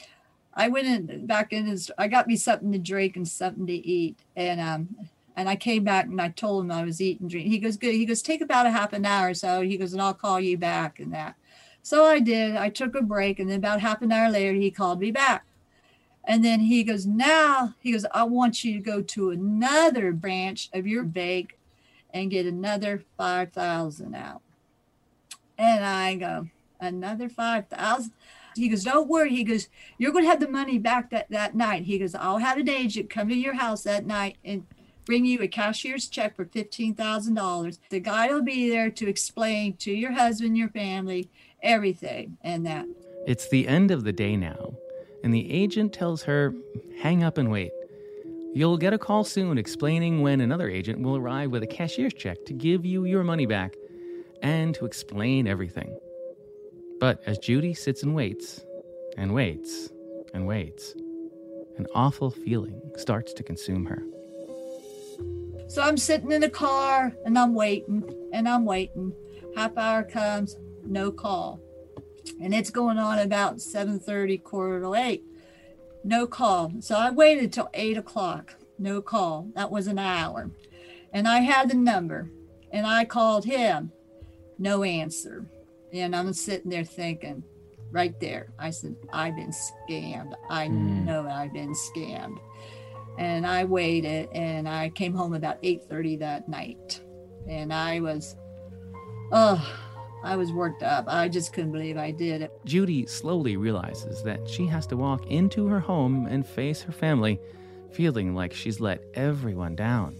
I 0.53 0.67
went 0.67 0.87
in 0.87 1.25
back 1.25 1.51
in 1.51 1.65
his, 1.65 1.91
I 1.97 2.07
got 2.07 2.27
me 2.27 2.35
something 2.35 2.71
to 2.71 2.77
drink 2.77 3.15
and 3.15 3.27
something 3.27 3.65
to 3.67 3.73
eat. 3.73 4.19
And, 4.35 4.61
um, 4.61 4.95
and 5.35 5.49
I 5.49 5.55
came 5.55 5.83
back 5.83 6.05
and 6.05 6.21
I 6.21 6.29
told 6.29 6.65
him 6.65 6.71
I 6.71 6.83
was 6.83 7.01
eating 7.01 7.27
drink. 7.27 7.47
He 7.47 7.57
goes, 7.57 7.77
Good. 7.77 7.95
He 7.95 8.05
goes, 8.05 8.21
Take 8.21 8.41
about 8.41 8.67
a 8.67 8.71
half 8.71 8.93
an 8.93 9.05
hour 9.05 9.29
or 9.29 9.33
so. 9.33 9.61
He 9.61 9.77
goes, 9.77 9.93
And 9.93 10.01
I'll 10.01 10.13
call 10.13 10.39
you 10.39 10.57
back 10.57 10.99
and 10.99 11.13
that. 11.13 11.35
So 11.81 12.05
I 12.05 12.19
did. 12.19 12.55
I 12.55 12.69
took 12.69 12.95
a 12.95 13.01
break. 13.01 13.39
And 13.39 13.49
then 13.49 13.57
about 13.57 13.81
half 13.81 14.01
an 14.01 14.11
hour 14.11 14.29
later, 14.29 14.53
he 14.53 14.71
called 14.71 14.99
me 14.99 15.11
back. 15.11 15.45
And 16.25 16.43
then 16.43 16.61
he 16.61 16.83
goes, 16.83 17.05
Now, 17.05 17.75
he 17.79 17.91
goes, 17.91 18.05
I 18.13 18.23
want 18.23 18.63
you 18.63 18.73
to 18.73 18.79
go 18.79 19.01
to 19.01 19.31
another 19.31 20.11
branch 20.11 20.69
of 20.73 20.87
your 20.87 21.03
bank 21.03 21.57
and 22.13 22.31
get 22.31 22.45
another 22.45 23.03
5,000 23.17 24.15
out. 24.15 24.41
And 25.57 25.83
I 25.83 26.15
go, 26.15 26.47
Another 26.79 27.29
5,000? 27.29 28.11
He 28.55 28.69
goes, 28.69 28.83
Don't 28.83 29.09
worry. 29.09 29.31
He 29.31 29.43
goes, 29.43 29.67
You're 29.97 30.11
going 30.11 30.23
to 30.23 30.29
have 30.29 30.39
the 30.39 30.47
money 30.47 30.77
back 30.77 31.09
that, 31.09 31.29
that 31.29 31.55
night. 31.55 31.83
He 31.83 31.99
goes, 31.99 32.15
I'll 32.15 32.37
have 32.37 32.57
an 32.57 32.69
agent 32.69 33.09
come 33.09 33.29
to 33.29 33.35
your 33.35 33.55
house 33.55 33.83
that 33.83 34.05
night 34.05 34.37
and 34.45 34.65
bring 35.05 35.25
you 35.25 35.41
a 35.41 35.47
cashier's 35.47 36.07
check 36.07 36.35
for 36.35 36.45
$15,000. 36.45 37.79
The 37.89 37.99
guy 37.99 38.27
will 38.27 38.41
be 38.41 38.69
there 38.69 38.89
to 38.91 39.09
explain 39.09 39.75
to 39.77 39.91
your 39.91 40.13
husband, 40.13 40.57
your 40.57 40.69
family, 40.69 41.29
everything 41.61 42.37
and 42.41 42.65
that. 42.65 42.85
It's 43.25 43.49
the 43.49 43.67
end 43.67 43.91
of 43.91 44.03
the 44.03 44.13
day 44.13 44.35
now, 44.35 44.73
and 45.23 45.33
the 45.33 45.51
agent 45.51 45.93
tells 45.93 46.23
her, 46.23 46.53
hang 47.01 47.23
up 47.23 47.37
and 47.37 47.49
wait. 47.49 47.71
You'll 48.53 48.77
get 48.77 48.93
a 48.93 48.99
call 48.99 49.23
soon 49.23 49.57
explaining 49.57 50.21
when 50.21 50.41
another 50.41 50.69
agent 50.69 51.01
will 51.01 51.17
arrive 51.17 51.49
with 51.49 51.63
a 51.63 51.67
cashier's 51.67 52.13
check 52.13 52.45
to 52.45 52.53
give 52.53 52.85
you 52.85 53.05
your 53.05 53.23
money 53.23 53.47
back 53.47 53.75
and 54.43 54.75
to 54.75 54.85
explain 54.85 55.47
everything. 55.47 55.97
But 56.99 57.21
as 57.25 57.39
Judy 57.39 57.73
sits 57.73 58.03
and 58.03 58.13
waits, 58.13 58.63
and 59.17 59.33
waits, 59.33 59.89
and 60.33 60.45
waits, 60.45 60.93
an 61.77 61.87
awful 61.95 62.29
feeling 62.29 62.79
starts 62.97 63.33
to 63.33 63.43
consume 63.43 63.85
her. 63.85 64.03
So 65.67 65.81
I'm 65.81 65.97
sitting 65.97 66.31
in 66.31 66.41
the 66.41 66.49
car 66.49 67.13
and 67.25 67.39
I'm 67.39 67.55
waiting 67.55 68.03
and 68.31 68.47
I'm 68.47 68.65
waiting. 68.65 69.13
Half 69.55 69.77
hour 69.77 70.03
comes, 70.03 70.57
no 70.85 71.11
call. 71.11 71.59
And 72.41 72.53
it's 72.53 72.69
going 72.69 72.97
on 72.97 73.19
about 73.19 73.57
7:30, 73.57 74.37
quarter 74.43 74.81
to 74.81 74.93
eight. 74.95 75.23
No 76.03 76.27
call. 76.27 76.71
So 76.79 76.95
I 76.95 77.11
waited 77.11 77.51
till 77.53 77.69
eight 77.73 77.97
o'clock. 77.97 78.55
No 78.77 79.01
call. 79.01 79.47
That 79.55 79.71
was 79.71 79.87
an 79.87 79.99
hour. 79.99 80.49
And 81.13 81.27
I 81.27 81.39
had 81.39 81.69
the 81.69 81.75
number 81.75 82.29
and 82.71 82.85
I 82.87 83.05
called 83.05 83.45
him. 83.45 83.91
No 84.57 84.83
answer. 84.83 85.45
And 85.91 86.15
I'm 86.15 86.33
sitting 86.33 86.71
there 86.71 86.83
thinking, 86.83 87.43
right 87.91 88.19
there. 88.19 88.47
I 88.57 88.71
said, 88.71 88.95
I've 89.13 89.35
been 89.35 89.51
scammed. 89.51 90.33
I 90.49 90.67
Mm. 90.67 91.05
know 91.05 91.27
I've 91.29 91.53
been 91.53 91.73
scammed. 91.73 92.39
And 93.19 93.45
I 93.45 93.63
waited 93.65 94.27
and 94.33 94.67
I 94.67 94.89
came 94.89 95.13
home 95.13 95.33
about 95.35 95.61
8:30 95.61 96.15
that 96.17 96.49
night. 96.49 96.99
And 97.47 97.71
I 97.71 97.99
was 97.99 98.35
oh, 99.31 99.61
I 100.23 100.37
was 100.37 100.53
worked 100.53 100.83
up. 100.83 101.05
I 101.07 101.27
just 101.27 101.51
couldn't 101.51 101.73
believe 101.73 101.97
I 101.97 102.11
did 102.11 102.41
it. 102.41 102.51
Judy 102.65 103.05
slowly 103.05 103.57
realizes 103.57 104.23
that 104.23 104.47
she 104.47 104.65
has 104.67 104.87
to 104.87 104.97
walk 104.97 105.27
into 105.27 105.67
her 105.67 105.81
home 105.81 106.27
and 106.27 106.47
face 106.47 106.81
her 106.81 106.93
family, 106.93 107.39
feeling 107.91 108.33
like 108.33 108.53
she's 108.53 108.79
let 108.79 109.01
everyone 109.13 109.75
down. 109.75 110.15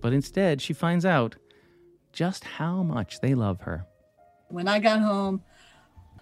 But 0.00 0.12
instead, 0.12 0.60
she 0.60 0.74
finds 0.74 1.06
out 1.06 1.36
just 2.12 2.44
how 2.44 2.82
much 2.82 3.20
they 3.20 3.34
love 3.34 3.62
her. 3.62 3.86
When 4.48 4.68
I 4.68 4.80
got 4.80 5.00
home, 5.00 5.42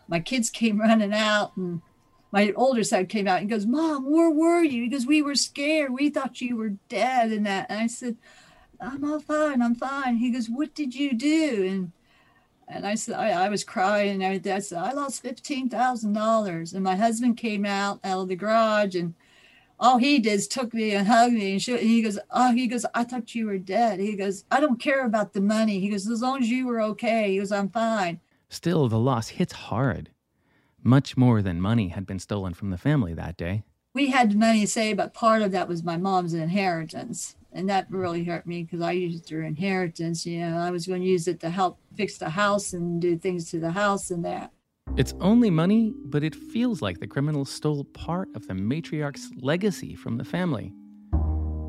my 0.09 0.21
kids 0.21 0.49
came 0.49 0.81
running 0.81 1.13
out 1.13 1.57
and 1.57 1.83
my 2.33 2.53
older 2.57 2.85
son 2.85 3.07
came 3.07 3.27
out 3.27 3.41
and 3.41 3.51
goes, 3.51 3.67
Mom, 3.67 4.11
where 4.11 4.31
were 4.31 4.63
you? 4.63 4.83
He 4.83 4.89
goes, 4.89 5.07
We 5.07 5.21
were 5.21 5.35
scared. 5.35 5.93
We 5.93 6.11
thought 6.11 6.41
you 6.41 6.57
were 6.57 6.75
dead 6.89 7.33
and 7.33 7.47
that. 7.47 7.67
And 7.71 7.81
I 7.81 7.87
said, 7.87 8.17
I'm 8.81 9.05
all 9.05 9.21
fine. 9.21 9.63
I'm 9.63 9.75
fine. 9.75 10.17
He 10.17 10.31
goes, 10.31 10.49
What 10.49 10.75
did 10.75 10.95
you 10.95 11.13
do? 11.13 11.67
And 11.67 11.93
and 12.69 12.87
I 12.87 12.95
said, 12.97 13.15
I, 13.17 13.47
I 13.47 13.49
was 13.49 13.65
crying 13.65 14.11
and 14.15 14.23
everything. 14.23 14.53
I 14.53 14.59
said, 14.61 14.79
I 14.79 14.93
lost 14.93 15.23
fifteen 15.23 15.69
thousand 15.69 16.13
dollars. 16.15 16.73
And 16.73 16.83
my 16.85 16.97
husband 16.97 17.37
came 17.37 17.65
out 17.65 18.01
out 18.05 18.23
of 18.23 18.29
the 18.29 18.37
garage 18.37 18.95
and 18.95 19.15
all 19.79 19.99
he 19.99 20.19
did 20.19 20.33
is 20.33 20.49
took 20.49 20.73
me 20.73 20.93
and 20.93 21.07
hugged 21.07 21.35
me 21.35 21.53
and, 21.53 21.69
and 21.69 21.81
he 21.81 22.03
goes, 22.03 22.19
Oh, 22.31 22.53
he 22.53 22.67
goes, 22.67 22.87
I 22.95 23.05
thought 23.05 23.35
you 23.35 23.47
were 23.47 23.59
dead. 23.59 24.01
He 24.01 24.17
goes, 24.17 24.45
I 24.51 24.59
don't 24.61 24.81
care 24.81 25.05
about 25.05 25.33
the 25.35 25.41
money. 25.41 25.81
He 25.81 25.91
goes, 25.91 26.09
As 26.09 26.23
long 26.23 26.41
as 26.43 26.49
you 26.49 26.67
were 26.67 26.81
okay. 26.83 27.33
He 27.33 27.39
goes, 27.39 27.53
I'm 27.53 27.69
fine. 27.69 28.21
Still, 28.49 28.89
the 28.89 28.99
loss 28.99 29.29
hits 29.29 29.53
hard. 29.53 30.11
Much 30.83 31.17
more 31.17 31.43
than 31.43 31.61
money 31.61 31.89
had 31.89 32.07
been 32.07 32.19
stolen 32.21 32.55
from 32.55 32.71
the 32.71 32.79
family 32.79 33.13
that 33.15 33.37
day. 33.37 33.65
we 33.93 34.11
had 34.11 34.39
money 34.39 34.67
saved, 34.67 34.99
but 34.99 35.13
part 35.15 35.43
of 35.43 35.53
that 35.53 35.69
was 35.69 35.83
my 35.83 35.97
mom's 35.97 36.33
inheritance. 36.35 37.37
And 37.53 37.69
that 37.71 37.87
really 37.91 38.25
hurt 38.25 38.47
me 38.47 38.63
because 38.63 38.83
I 38.83 38.93
used 38.93 39.31
her 39.31 39.43
inheritance. 39.43 40.27
You 40.27 40.41
know, 40.41 40.59
I 40.59 40.71
was 40.71 40.87
going 40.87 41.01
to 41.01 41.07
use 41.09 41.27
it 41.27 41.41
to 41.41 41.51
help 41.51 41.79
fix 41.97 42.19
the 42.19 42.31
house 42.31 42.73
and 42.73 43.01
do 43.01 43.17
things 43.17 43.51
to 43.51 43.59
the 43.59 43.71
house 43.71 44.11
and 44.11 44.25
that. 44.25 44.53
It's 44.97 45.15
only 45.21 45.51
money, 45.51 45.93
but 46.05 46.23
it 46.23 46.35
feels 46.35 46.81
like 46.81 47.01
the 47.01 47.07
criminal 47.07 47.45
stole 47.45 47.85
part 47.85 48.29
of 48.35 48.47
the 48.47 48.55
matriarch's 48.55 49.31
legacy 49.37 49.95
from 49.95 50.17
the 50.17 50.25
family. 50.25 50.73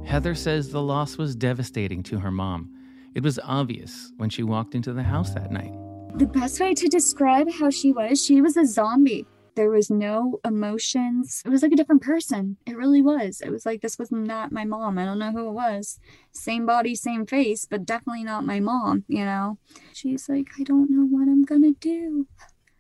Heather 0.06 0.36
says 0.36 0.70
the 0.70 0.82
loss 0.82 1.18
was 1.18 1.36
devastating 1.36 2.04
to 2.04 2.20
her 2.20 2.32
mom. 2.32 2.72
It 3.16 3.24
was 3.24 3.40
obvious 3.44 4.12
when 4.18 4.30
she 4.30 4.44
walked 4.44 4.76
into 4.76 4.94
the 4.94 5.04
house 5.04 5.32
that 5.32 5.52
night. 5.52 5.74
The 6.16 6.28
best 6.28 6.60
way 6.60 6.74
to 6.74 6.88
describe 6.88 7.52
how 7.52 7.70
she 7.70 7.92
was, 7.92 8.24
she 8.24 8.42
was 8.42 8.56
a 8.56 8.66
zombie. 8.66 9.26
There 9.58 9.72
was 9.72 9.89
no 9.89 10.39
emotions. 10.46 11.41
It 11.43 11.50
was 11.50 11.63
like 11.63 11.72
a 11.72 11.76
different 11.76 12.04
person. 12.04 12.58
It 12.67 12.78
really 12.78 13.02
was. 13.02 13.41
It 13.41 13.50
was 13.50 13.65
like 13.65 13.82
this 13.82 13.98
was 13.98 14.12
not 14.12 14.52
my 14.52 14.65
mom. 14.65 15.00
I 15.00 15.04
don't 15.04 15.17
know 15.17 15.32
who 15.32 15.50
it 15.50 15.54
was. 15.54 16.00
Same 16.32 16.67
body, 16.67 16.93
same 16.93 17.26
face, 17.26 17.65
but 17.65 17.84
definitely 17.84 18.24
not 18.24 18.46
my 18.46 18.60
mom, 18.60 19.04
you 19.08 19.26
know? 19.26 19.58
She's 19.93 20.30
like, 20.30 20.46
I 20.60 20.63
don't 20.63 20.91
know 20.91 21.08
what 21.08 21.28
I'm 21.28 21.43
gonna 21.43 21.72
do. 21.72 22.28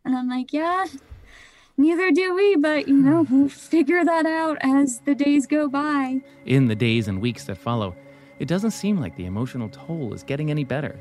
And 0.05 0.15
I'm 0.15 0.29
like, 0.29 0.53
yeah, 0.53 0.85
neither 1.77 2.11
do 2.11 2.35
we, 2.35 2.55
but 2.55 2.87
you 2.87 2.97
know, 2.97 3.23
hmm. 3.23 3.39
we'll 3.39 3.49
figure 3.49 4.05
that 4.05 4.27
out 4.27 4.59
as 4.61 4.99
the 4.99 5.15
days 5.15 5.47
go 5.47 5.67
by. 5.67 6.21
In 6.45 6.67
the 6.67 6.75
days 6.75 7.07
and 7.07 7.19
weeks 7.19 7.45
that 7.45 7.57
follow, 7.57 7.95
it 8.37 8.47
doesn't 8.47 8.69
seem 8.69 9.01
like 9.01 9.15
the 9.15 9.25
emotional 9.25 9.69
toll 9.69 10.13
is 10.13 10.21
getting 10.21 10.51
any 10.51 10.63
better. 10.63 10.99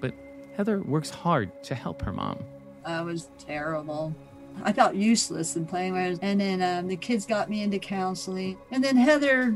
But 0.00 0.14
Heather 0.56 0.80
works 0.80 1.10
hard 1.10 1.62
to 1.62 1.76
help 1.76 2.02
her 2.02 2.12
mom. 2.12 2.42
I 2.84 3.02
was 3.02 3.30
terrible. 3.38 4.12
I 4.62 4.72
felt 4.72 4.94
useless 4.94 5.56
in 5.56 5.66
playing 5.66 5.92
with 5.92 6.18
And 6.22 6.40
then 6.40 6.62
um, 6.62 6.88
the 6.88 6.96
kids 6.96 7.26
got 7.26 7.50
me 7.50 7.62
into 7.62 7.78
counseling. 7.78 8.58
And 8.70 8.82
then 8.82 8.96
Heather, 8.96 9.54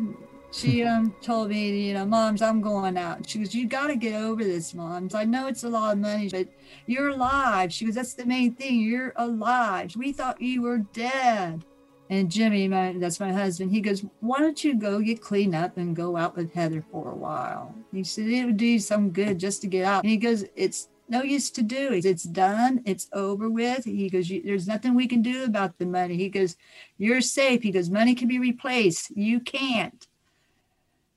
she 0.53 0.83
um, 0.85 1.15
told 1.23 1.49
me, 1.51 1.89
you 1.89 1.95
know, 1.95 2.05
moms, 2.05 2.43
I'm 2.43 2.61
going 2.61 2.97
out. 2.97 3.29
She 3.29 3.39
goes, 3.39 3.55
you 3.55 3.67
got 3.67 3.89
to 3.89 3.97
get 3.97 4.21
over 4.21 4.43
this, 4.43 4.75
moms. 4.75 5.15
I 5.15 5.25
know 5.25 5.47
it's 5.47 5.65
a 5.65 5.69
lot 5.69 5.93
of 5.93 5.99
money, 5.99 6.29
but 6.29 6.49
you're 6.87 7.09
alive. 7.09 7.73
She 7.73 7.85
goes, 7.85 7.95
that's 7.95 8.15
the 8.15 8.27
main 8.27 8.55
thing. 8.55 8.81
You're 8.81 9.13
alive. 9.17 9.95
We 9.97 10.13
thought 10.13 10.41
you 10.41 10.63
were 10.63 10.79
dead. 10.79 11.65
And 12.11 12.29
Jimmy, 12.29 12.67
my, 12.67 12.95
that's 12.99 13.21
my 13.21 13.33
husband, 13.33 13.71
he 13.71 13.81
goes, 13.81 14.05
why 14.19 14.41
don't 14.41 14.65
you 14.65 14.75
go 14.75 14.99
get 14.99 15.23
cleaned 15.23 15.55
up 15.55 15.77
and 15.77 15.95
go 15.95 16.17
out 16.17 16.37
with 16.37 16.53
Heather 16.53 16.85
for 16.91 17.13
a 17.13 17.15
while? 17.15 17.73
He 17.93 18.03
said, 18.03 18.27
it 18.27 18.45
would 18.45 18.57
do 18.57 18.67
you 18.67 18.81
some 18.81 19.11
good 19.11 19.39
just 19.39 19.61
to 19.63 19.69
get 19.69 19.85
out. 19.85 20.03
And 20.03 20.11
he 20.11 20.17
goes, 20.17 20.45
it's 20.57 20.89
no 21.11 21.23
use 21.23 21.51
to 21.51 21.63
do. 21.63 21.91
It's 21.93 22.23
done. 22.23 22.83
It's 22.87 23.09
over 23.13 23.51
with. 23.51 23.85
He 23.85 24.09
goes, 24.09 24.29
there's 24.29 24.69
nothing 24.69 24.95
we 24.95 25.09
can 25.09 25.23
do 25.23 25.45
about 25.45 25.79
the 25.79 25.87
money. 25.87 26.17
He 26.17 26.29
goes, 26.29 26.57
you're 26.97 27.21
safe. 27.21 27.63
He 27.63 27.73
goes, 27.73 27.91
money 27.91 28.15
can 28.15 28.29
be 28.29 28.39
replaced. 28.39 29.11
You 29.17 29.41
can't. 29.41 30.07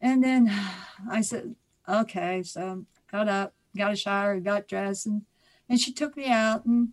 And 0.02 0.24
then 0.24 0.52
I 1.10 1.22
said, 1.22 1.56
okay. 1.88 2.44
So 2.44 2.86
got 3.12 3.30
up, 3.30 3.54
got 3.78 3.94
a 3.94 3.96
shower, 3.96 4.40
got 4.40 4.68
dressed, 4.68 5.06
and, 5.06 5.22
and 5.70 5.80
she 5.80 5.94
took 5.94 6.18
me 6.18 6.28
out, 6.28 6.66
and 6.66 6.92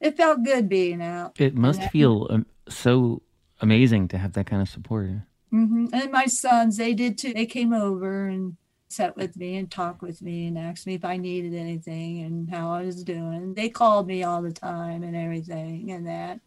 it 0.00 0.16
felt 0.16 0.44
good 0.44 0.68
being 0.68 1.02
out. 1.02 1.40
It 1.40 1.56
must 1.56 1.82
feel 1.90 2.26
um, 2.30 2.46
so 2.68 3.22
amazing 3.60 4.08
to 4.08 4.18
have 4.18 4.34
that 4.34 4.46
kind 4.46 4.60
of 4.60 4.68
support. 4.68 5.10
Mm-hmm. 5.52 5.86
And 5.92 6.12
my 6.12 6.26
sons, 6.26 6.76
they 6.76 6.94
did 6.94 7.16
too. 7.16 7.32
They 7.32 7.46
came 7.46 7.72
over 7.72 8.26
and 8.26 8.56
sat 8.94 9.16
with 9.16 9.36
me 9.36 9.56
and 9.56 9.70
talked 9.70 10.02
with 10.02 10.22
me 10.22 10.46
and 10.46 10.56
asked 10.56 10.86
me 10.86 10.94
if 10.94 11.04
I 11.04 11.16
needed 11.16 11.54
anything 11.54 12.20
and 12.20 12.48
how 12.48 12.72
I 12.72 12.82
was 12.82 13.02
doing. 13.02 13.54
They 13.54 13.68
called 13.68 14.06
me 14.06 14.22
all 14.22 14.40
the 14.40 14.52
time 14.52 15.02
and 15.02 15.16
everything 15.16 15.90
and 15.90 16.06
that. 16.06 16.40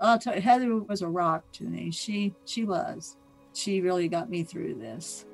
I'll 0.00 0.18
tell 0.18 0.34
you, 0.34 0.40
Heather 0.40 0.76
was 0.76 1.02
a 1.02 1.08
rock 1.08 1.44
to 1.52 1.64
me. 1.64 1.92
She 1.92 2.34
she 2.44 2.64
was. 2.64 3.16
She 3.54 3.80
really 3.80 4.08
got 4.08 4.28
me 4.28 4.42
through 4.42 4.74
this. 4.74 5.26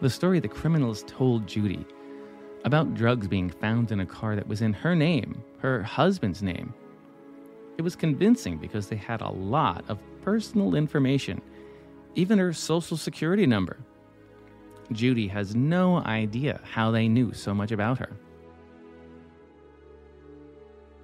The 0.00 0.10
story 0.10 0.40
the 0.40 0.48
criminals 0.48 1.02
told 1.06 1.46
Judy 1.46 1.86
about 2.64 2.94
drugs 2.94 3.26
being 3.26 3.48
found 3.48 3.90
in 3.92 4.00
a 4.00 4.06
car 4.06 4.36
that 4.36 4.46
was 4.46 4.60
in 4.60 4.72
her 4.74 4.94
name, 4.94 5.42
her 5.58 5.82
husband's 5.82 6.42
name. 6.42 6.74
It 7.78 7.82
was 7.82 7.96
convincing 7.96 8.58
because 8.58 8.88
they 8.88 8.96
had 8.96 9.22
a 9.22 9.30
lot 9.30 9.84
of 9.88 9.98
personal 10.22 10.74
information, 10.74 11.40
even 12.14 12.38
her 12.38 12.52
social 12.52 12.96
security 12.96 13.46
number. 13.46 13.78
Judy 14.92 15.28
has 15.28 15.54
no 15.54 15.98
idea 15.98 16.60
how 16.64 16.90
they 16.90 17.08
knew 17.08 17.32
so 17.32 17.52
much 17.54 17.72
about 17.72 17.98
her. 17.98 18.16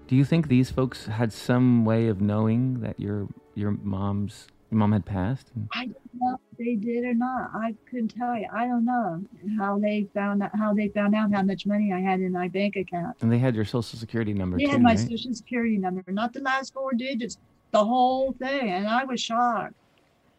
Do 0.06 0.16
you 0.16 0.24
think 0.24 0.48
these 0.48 0.70
folks 0.70 1.06
had 1.06 1.32
some 1.32 1.84
way 1.84 2.08
of 2.08 2.20
knowing 2.20 2.80
that 2.80 2.98
your 3.00 3.26
your 3.54 3.72
mom's 3.82 4.46
your 4.70 4.78
mom 4.78 4.92
had 4.92 5.04
passed? 5.04 5.50
I 5.72 5.86
don't 5.86 5.96
know 6.14 6.38
if 6.52 6.58
they 6.58 6.74
did 6.76 7.04
or 7.04 7.14
not. 7.14 7.50
I 7.54 7.74
couldn't 7.88 8.08
tell 8.08 8.36
you. 8.36 8.46
I 8.52 8.66
don't 8.66 8.84
know 8.84 9.22
how 9.58 9.78
they 9.78 10.06
found 10.14 10.42
out 10.42 10.50
how 10.56 10.74
they 10.74 10.88
found 10.88 11.14
out 11.14 11.32
how 11.32 11.42
much 11.42 11.66
money 11.66 11.92
I 11.92 12.00
had 12.00 12.20
in 12.20 12.32
my 12.32 12.48
bank 12.48 12.76
account. 12.76 13.16
And 13.22 13.32
they 13.32 13.38
had 13.38 13.54
your 13.54 13.64
social 13.64 13.98
security 13.98 14.34
number 14.34 14.58
They 14.58 14.64
too, 14.64 14.72
had 14.72 14.82
my 14.82 14.90
right? 14.90 14.98
social 14.98 15.32
security 15.34 15.78
number, 15.78 16.02
not 16.08 16.32
the 16.32 16.40
last 16.40 16.74
four 16.74 16.92
digits, 16.92 17.38
the 17.70 17.84
whole 17.84 18.32
thing. 18.32 18.70
And 18.70 18.86
I 18.86 19.04
was 19.04 19.20
shocked. 19.20 19.74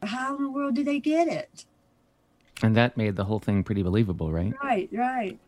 How 0.05 0.35
in 0.35 0.43
the 0.43 0.49
world 0.49 0.75
did 0.75 0.85
they 0.85 0.99
get 0.99 1.27
it? 1.27 1.65
And 2.61 2.75
that 2.75 2.95
made 2.95 3.15
the 3.15 3.25
whole 3.25 3.39
thing 3.39 3.63
pretty 3.63 3.83
believable, 3.83 4.31
right? 4.31 4.53
Right, 4.63 4.89
right. 4.93 5.39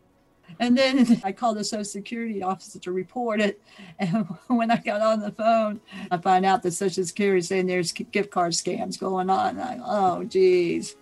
And 0.60 0.76
then 0.76 1.20
I 1.24 1.32
called 1.32 1.56
the 1.56 1.64
Social 1.64 1.84
Security 1.84 2.42
office 2.42 2.76
to 2.80 2.92
report 2.92 3.40
it. 3.40 3.60
And 3.98 4.26
when 4.46 4.70
I 4.70 4.76
got 4.76 5.00
on 5.00 5.20
the 5.20 5.32
phone, 5.32 5.80
I 6.10 6.18
find 6.18 6.46
out 6.46 6.62
that 6.62 6.72
Social 6.72 7.04
Security 7.04 7.38
is 7.40 7.48
saying 7.48 7.66
there's 7.66 7.92
gift 7.92 8.30
card 8.30 8.52
scams 8.52 8.98
going 8.98 9.28
on. 9.28 9.58
And 9.58 9.60
I, 9.60 9.80
oh, 9.84 10.24
geez. 10.24 10.96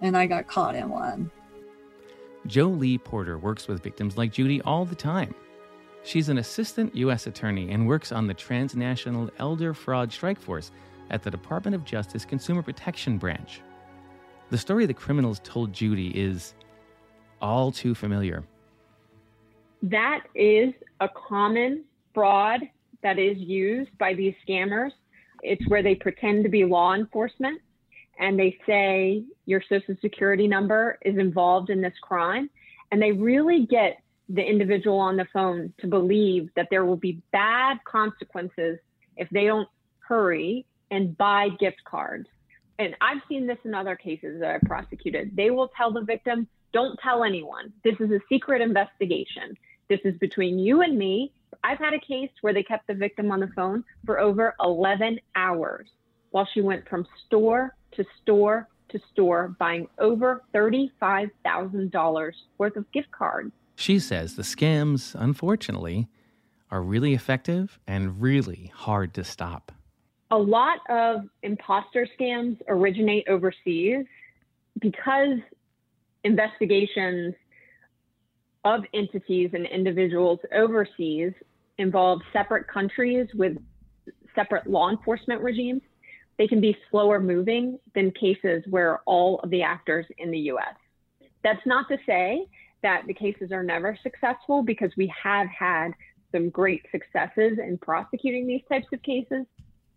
And 0.00 0.16
I 0.16 0.26
got 0.26 0.46
caught 0.46 0.76
in 0.76 0.88
one. 0.88 1.30
Jolie 2.46 2.98
Porter 2.98 3.38
works 3.38 3.66
with 3.66 3.82
victims 3.82 4.16
like 4.16 4.32
Judy 4.32 4.62
all 4.62 4.84
the 4.84 4.94
time. 4.94 5.34
She's 6.04 6.28
an 6.28 6.38
assistant 6.38 6.94
U.S. 6.96 7.26
attorney 7.26 7.70
and 7.70 7.86
works 7.86 8.12
on 8.12 8.26
the 8.26 8.34
Transnational 8.34 9.30
Elder 9.38 9.74
Fraud 9.74 10.12
Strike 10.12 10.40
Force 10.40 10.70
at 11.10 11.22
the 11.22 11.30
Department 11.30 11.74
of 11.74 11.84
Justice 11.84 12.24
Consumer 12.24 12.62
Protection 12.62 13.18
Branch. 13.18 13.60
The 14.50 14.58
story 14.58 14.86
the 14.86 14.94
criminals 14.94 15.40
told 15.44 15.72
Judy 15.72 16.08
is 16.08 16.54
all 17.40 17.70
too 17.72 17.94
familiar. 17.94 18.44
that 19.82 20.24
is 20.34 20.74
a 21.00 21.08
common 21.08 21.84
fraud 22.14 22.60
that 23.02 23.18
is 23.18 23.38
used 23.38 23.96
by 23.98 24.14
these 24.14 24.34
scammers. 24.46 24.90
It's 25.42 25.66
where 25.68 25.82
they 25.82 25.94
pretend 25.94 26.42
to 26.44 26.50
be 26.50 26.64
law 26.64 26.94
enforcement 26.94 27.60
and 28.18 28.38
they 28.38 28.58
say 28.66 29.22
your 29.46 29.62
social 29.68 29.94
security 30.00 30.48
number 30.48 30.98
is 31.02 31.16
involved 31.16 31.70
in 31.70 31.80
this 31.80 31.94
crime. 32.02 32.50
And 32.90 33.00
they 33.00 33.12
really 33.12 33.66
get 33.66 34.00
the 34.28 34.42
individual 34.42 34.98
on 34.98 35.16
the 35.16 35.26
phone 35.32 35.72
to 35.78 35.86
believe 35.86 36.50
that 36.56 36.66
there 36.70 36.84
will 36.84 36.96
be 36.96 37.22
bad 37.32 37.78
consequences 37.84 38.78
if 39.16 39.28
they 39.30 39.44
don't 39.44 39.68
hurry 40.00 40.66
and 40.90 41.16
buy 41.16 41.48
gift 41.60 41.82
cards. 41.84 42.28
And 42.78 42.94
I've 43.00 43.22
seen 43.28 43.46
this 43.46 43.58
in 43.64 43.74
other 43.74 43.96
cases 43.96 44.40
that 44.40 44.54
I've 44.54 44.62
prosecuted. 44.62 45.34
They 45.34 45.50
will 45.50 45.70
tell 45.76 45.92
the 45.92 46.02
victim, 46.02 46.46
don't 46.72 46.98
tell 47.02 47.24
anyone. 47.24 47.72
This 47.82 47.94
is 47.98 48.10
a 48.10 48.20
secret 48.28 48.62
investigation. 48.62 49.56
This 49.88 50.00
is 50.04 50.16
between 50.18 50.58
you 50.58 50.82
and 50.82 50.96
me. 50.96 51.32
I've 51.64 51.78
had 51.78 51.94
a 51.94 52.00
case 52.00 52.30
where 52.40 52.54
they 52.54 52.62
kept 52.62 52.86
the 52.86 52.94
victim 52.94 53.32
on 53.32 53.40
the 53.40 53.48
phone 53.56 53.84
for 54.06 54.20
over 54.20 54.54
11 54.60 55.18
hours 55.34 55.88
while 56.30 56.46
she 56.52 56.60
went 56.60 56.88
from 56.88 57.06
store 57.26 57.74
to 57.92 58.04
store 58.22 58.68
to 58.90 59.00
store 59.12 59.54
buying 59.58 59.86
over 59.98 60.42
$35,000 60.54 62.32
worth 62.58 62.76
of 62.76 62.90
gift 62.92 63.10
cards. 63.10 63.52
She 63.76 63.98
says 63.98 64.34
the 64.34 64.42
scams, 64.42 65.14
unfortunately, 65.18 66.08
are 66.70 66.82
really 66.82 67.14
effective 67.14 67.78
and 67.86 68.20
really 68.20 68.72
hard 68.74 69.14
to 69.14 69.24
stop. 69.24 69.72
A 70.30 70.36
lot 70.36 70.78
of 70.90 71.22
imposter 71.42 72.06
scams 72.18 72.58
originate 72.68 73.26
overseas 73.28 74.04
because 74.80 75.38
investigations 76.24 77.34
of 78.64 78.82
entities 78.92 79.50
and 79.54 79.66
individuals 79.66 80.38
overseas 80.54 81.32
involve 81.78 82.20
separate 82.32 82.68
countries 82.68 83.26
with 83.34 83.56
separate 84.34 84.68
law 84.68 84.90
enforcement 84.90 85.40
regimes. 85.40 85.82
They 86.36 86.46
can 86.46 86.60
be 86.60 86.76
slower 86.90 87.20
moving 87.20 87.78
than 87.94 88.10
cases 88.12 88.62
where 88.68 89.00
all 89.06 89.40
of 89.40 89.50
the 89.50 89.62
actors 89.62 90.06
in 90.18 90.30
the 90.30 90.38
US. 90.52 90.74
That's 91.42 91.64
not 91.66 91.88
to 91.88 91.96
say 92.04 92.46
that 92.82 93.02
the 93.06 93.14
cases 93.14 93.50
are 93.50 93.62
never 93.62 93.98
successful 94.02 94.62
because 94.62 94.90
we 94.96 95.12
have 95.22 95.48
had 95.48 95.92
some 96.32 96.50
great 96.50 96.84
successes 96.92 97.58
in 97.58 97.78
prosecuting 97.80 98.46
these 98.46 98.60
types 98.68 98.86
of 98.92 99.02
cases, 99.02 99.46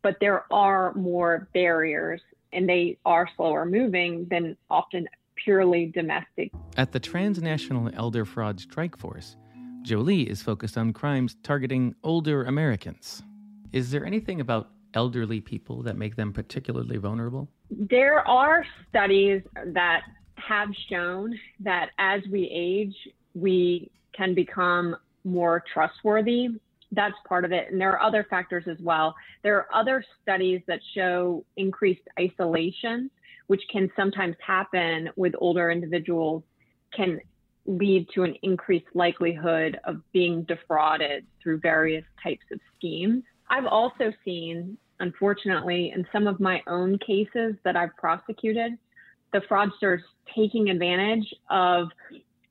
but 0.01 0.17
there 0.19 0.45
are 0.51 0.93
more 0.93 1.47
barriers 1.53 2.21
and 2.53 2.67
they 2.67 2.97
are 3.05 3.29
slower 3.35 3.65
moving 3.65 4.27
than 4.29 4.57
often 4.69 5.07
purely 5.35 5.87
domestic. 5.87 6.51
At 6.77 6.91
the 6.91 6.99
Transnational 6.99 7.89
Elder 7.93 8.25
Fraud 8.25 8.59
Strike 8.59 8.97
Force, 8.97 9.37
Jolie 9.83 10.29
is 10.29 10.41
focused 10.41 10.77
on 10.77 10.93
crimes 10.93 11.35
targeting 11.43 11.95
older 12.03 12.43
Americans. 12.43 13.23
Is 13.71 13.91
there 13.91 14.05
anything 14.05 14.41
about 14.41 14.69
elderly 14.93 15.39
people 15.39 15.81
that 15.83 15.97
make 15.97 16.15
them 16.15 16.33
particularly 16.33 16.97
vulnerable? 16.97 17.47
There 17.69 18.27
are 18.27 18.65
studies 18.89 19.41
that 19.67 20.01
have 20.35 20.69
shown 20.89 21.39
that 21.61 21.89
as 21.97 22.21
we 22.29 22.49
age, 22.51 22.95
we 23.33 23.89
can 24.13 24.35
become 24.35 24.95
more 25.23 25.63
trustworthy. 25.73 26.49
That's 26.91 27.15
part 27.27 27.45
of 27.45 27.51
it. 27.51 27.71
And 27.71 27.79
there 27.79 27.91
are 27.91 28.01
other 28.01 28.25
factors 28.29 28.65
as 28.67 28.77
well. 28.81 29.15
There 29.43 29.57
are 29.57 29.67
other 29.73 30.03
studies 30.21 30.61
that 30.67 30.79
show 30.93 31.45
increased 31.55 32.01
isolation, 32.19 33.09
which 33.47 33.61
can 33.71 33.89
sometimes 33.95 34.35
happen 34.45 35.09
with 35.15 35.33
older 35.39 35.71
individuals, 35.71 36.43
can 36.93 37.19
lead 37.65 38.07
to 38.13 38.23
an 38.23 38.35
increased 38.41 38.87
likelihood 38.93 39.79
of 39.85 40.01
being 40.11 40.43
defrauded 40.43 41.25
through 41.41 41.59
various 41.59 42.03
types 42.21 42.45
of 42.51 42.59
schemes. 42.75 43.23
I've 43.49 43.65
also 43.65 44.11
seen, 44.25 44.77
unfortunately, 44.99 45.93
in 45.95 46.05
some 46.11 46.27
of 46.27 46.39
my 46.39 46.61
own 46.67 46.97
cases 46.99 47.55
that 47.63 47.75
I've 47.75 47.95
prosecuted, 47.97 48.77
the 49.31 49.41
fraudsters 49.49 50.01
taking 50.35 50.69
advantage 50.69 51.33
of 51.49 51.87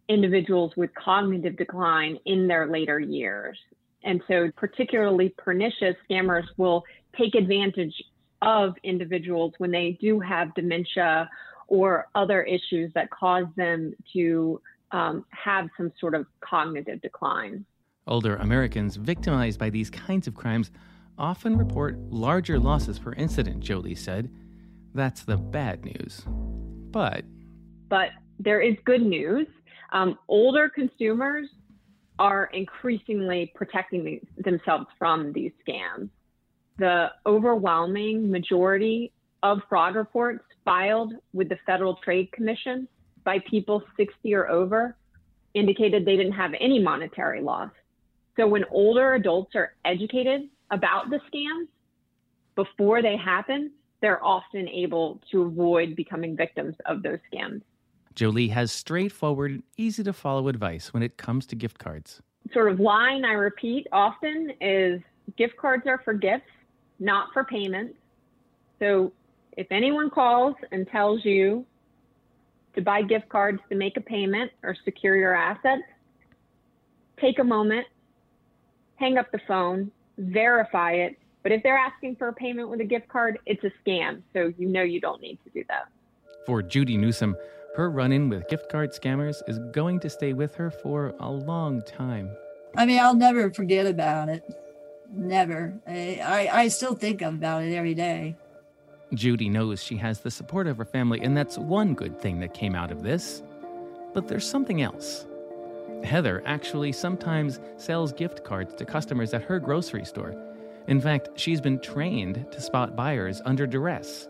individuals 0.09 0.73
with 0.77 0.91
cognitive 0.95 1.57
decline 1.57 2.19
in 2.25 2.49
their 2.49 2.67
later 2.67 2.99
years. 2.99 3.59
And 4.03 4.23
so, 4.29 4.51
particularly 4.57 5.35
pernicious 5.37 5.97
scammers 6.09 6.45
will 6.57 6.85
take 7.19 7.35
advantage 7.35 7.95
of 8.43 8.75
individuals 8.83 9.53
when 9.59 9.71
they 9.71 9.99
do 10.01 10.21
have 10.21 10.55
dementia 10.55 11.29
or 11.69 12.09
other 12.15 12.43
issues 12.43 12.91
that 12.95 13.11
cause 13.11 13.45
them 13.57 13.95
to 14.13 14.61
um, 14.93 15.25
have 15.31 15.69
some 15.77 15.93
sort 16.01 16.15
of 16.15 16.27
cognitive 16.41 17.01
decline. 17.01 17.65
Older 18.07 18.37
Americans 18.37 18.97
victimized 18.97 19.59
by 19.59 19.71
these 19.71 19.91
kinds 19.91 20.27
of 20.27 20.35
crimes 20.35 20.71
often 21.19 21.57
report 21.57 21.97
larger 22.09 22.59
losses 22.59 22.99
per 22.99 23.13
incident, 23.13 23.61
Jolie 23.61 23.95
said. 23.95 24.31
That's 24.95 25.23
the 25.23 25.37
bad 25.37 25.85
news. 25.85 26.23
But 26.27 27.25
but 27.89 28.09
there 28.39 28.61
is 28.61 28.75
good 28.85 29.03
news. 29.03 29.47
Um, 29.93 30.19
older 30.29 30.69
consumers 30.69 31.49
are 32.21 32.51
increasingly 32.53 33.51
protecting 33.55 34.21
themselves 34.37 34.87
from 34.99 35.33
these 35.33 35.53
scams. 35.67 36.11
The 36.79 37.09
overwhelming 37.27 38.31
majority 38.31 39.13
of 39.43 39.61
fraud 39.71 39.95
reports 39.95 40.45
filed 40.63 41.15
with 41.33 41.49
the 41.49 41.57
Federal 41.65 41.97
Trade 42.05 42.31
Commission 42.33 42.87
by 43.25 43.39
people 43.51 43.83
60 43.97 44.35
or 44.35 44.49
over 44.49 44.97
indicated 45.55 46.05
they 46.05 46.17
didn't 46.17 46.33
have 46.33 46.53
any 46.61 46.79
monetary 46.79 47.41
loss. 47.41 47.71
So 48.37 48.47
when 48.47 48.65
older 48.71 49.15
adults 49.15 49.55
are 49.55 49.73
educated 49.87 50.43
about 50.71 51.09
the 51.09 51.21
scams 51.33 51.69
before 52.55 53.01
they 53.01 53.17
happen, 53.17 53.73
they're 54.03 54.23
often 54.23 54.69
able 54.69 55.21
to 55.33 55.43
avoid 55.43 55.97
becoming 55.97 56.37
victims 56.37 56.75
of 56.85 57.03
those 57.03 57.19
scams. 57.33 57.63
Jolie 58.15 58.49
has 58.49 58.73
straightforward, 58.73 59.51
and 59.53 59.63
easy 59.77 60.03
to 60.05 60.13
follow 60.13 60.49
advice 60.49 60.93
when 60.93 61.03
it 61.03 61.17
comes 61.17 61.47
to 61.47 61.57
gift 61.57 61.79
cards. 61.79 62.21
Sort 62.53 62.71
of 62.71 62.81
line 62.81 63.25
I 63.25 63.33
repeat 63.33 63.87
often 63.93 64.53
is 64.61 65.01
gift 65.37 65.57
cards 65.57 65.85
are 65.87 66.01
for 66.05 66.15
gifts, 66.15 66.51
not 66.99 67.29
for 67.33 67.45
payments. 67.45 67.95
So 68.79 69.13
if 69.57 69.67
anyone 69.71 70.11
calls 70.11 70.55
and 70.73 70.87
tells 70.89 71.25
you 71.25 71.65
to 72.75 72.83
buy 72.83 73.03
gift 73.03 73.29
cards 73.29 73.61
to 73.69 73.77
make 73.77 73.97
a 73.97 74.01
payment 74.01 74.51
or 74.63 74.77
secure 74.85 75.17
your 75.17 75.35
assets, 75.35 75.83
take 77.21 77.39
a 77.39 77.45
moment, 77.45 77.87
hang 78.97 79.19
up 79.19 79.31
the 79.33 79.41
phone, 79.47 79.91
verify 80.19 80.93
it. 80.93 81.19
But 81.43 81.53
if 81.53 81.63
they're 81.63 81.79
asking 81.79 82.17
for 82.17 82.29
a 82.29 82.33
payment 82.33 82.69
with 82.69 82.81
a 82.81 82.85
gift 82.85 83.09
card, 83.09 83.39
it's 83.47 83.63
a 83.65 83.71
scam. 83.83 84.23
So 84.33 84.53
you 84.59 84.69
know 84.69 84.83
you 84.83 85.01
don't 85.01 85.21
need 85.23 85.39
to 85.45 85.51
do 85.51 85.65
that. 85.69 85.89
For 86.47 86.63
Judy 86.63 86.97
Newsom, 86.97 87.37
her 87.77 87.91
run 87.91 88.13
in 88.13 88.29
with 88.29 88.49
gift 88.49 88.69
card 88.69 88.91
scammers 88.93 89.43
is 89.49 89.59
going 89.73 90.01
to 90.01 90.11
stay 90.11 90.33
with 90.33 90.55
her 90.57 90.71
for 90.71 91.15
a 91.21 91.31
long 91.31 91.83
time. 91.83 92.31
I 92.77 92.87
mean, 92.87 92.99
I'll 92.99 93.15
never 93.15 93.51
forget 93.51 93.87
about 93.87 94.29
it. 94.29 94.43
Never. 95.13 95.75
I, 95.87 96.21
I, 96.23 96.61
I 96.63 96.69
still 96.69 96.95
think 96.95 97.23
about 97.23 97.65
it 97.65 97.75
every 97.75 97.95
day. 97.95 98.37
Judy 99.15 99.49
knows 99.49 99.83
she 99.83 99.97
has 99.97 100.21
the 100.21 100.31
support 100.31 100.67
of 100.67 100.79
her 100.79 100.85
family, 100.85 101.21
and 101.21 101.37
that's 101.37 101.59
one 101.59 101.95
good 101.95 102.21
thing 102.21 102.39
that 102.41 102.55
came 102.55 102.75
out 102.75 102.93
of 102.93 103.03
this. 103.03 103.43
But 104.15 104.29
there's 104.29 104.49
something 104.49 104.83
else. 104.83 105.27
Heather 106.05 106.43
actually 106.47 106.93
sometimes 106.93 107.61
sells 107.77 108.13
gift 108.13 108.45
cards 108.45 108.75
to 108.75 108.85
customers 108.85 109.35
at 109.35 109.43
her 109.43 109.59
grocery 109.59 110.05
store. 110.05 110.35
In 110.87 111.01
fact, 111.01 111.31
she's 111.35 111.61
been 111.61 111.81
trained 111.81 112.47
to 112.51 112.61
spot 112.61 112.97
buyers 112.97 113.43
under 113.45 113.67
duress. 113.67 114.29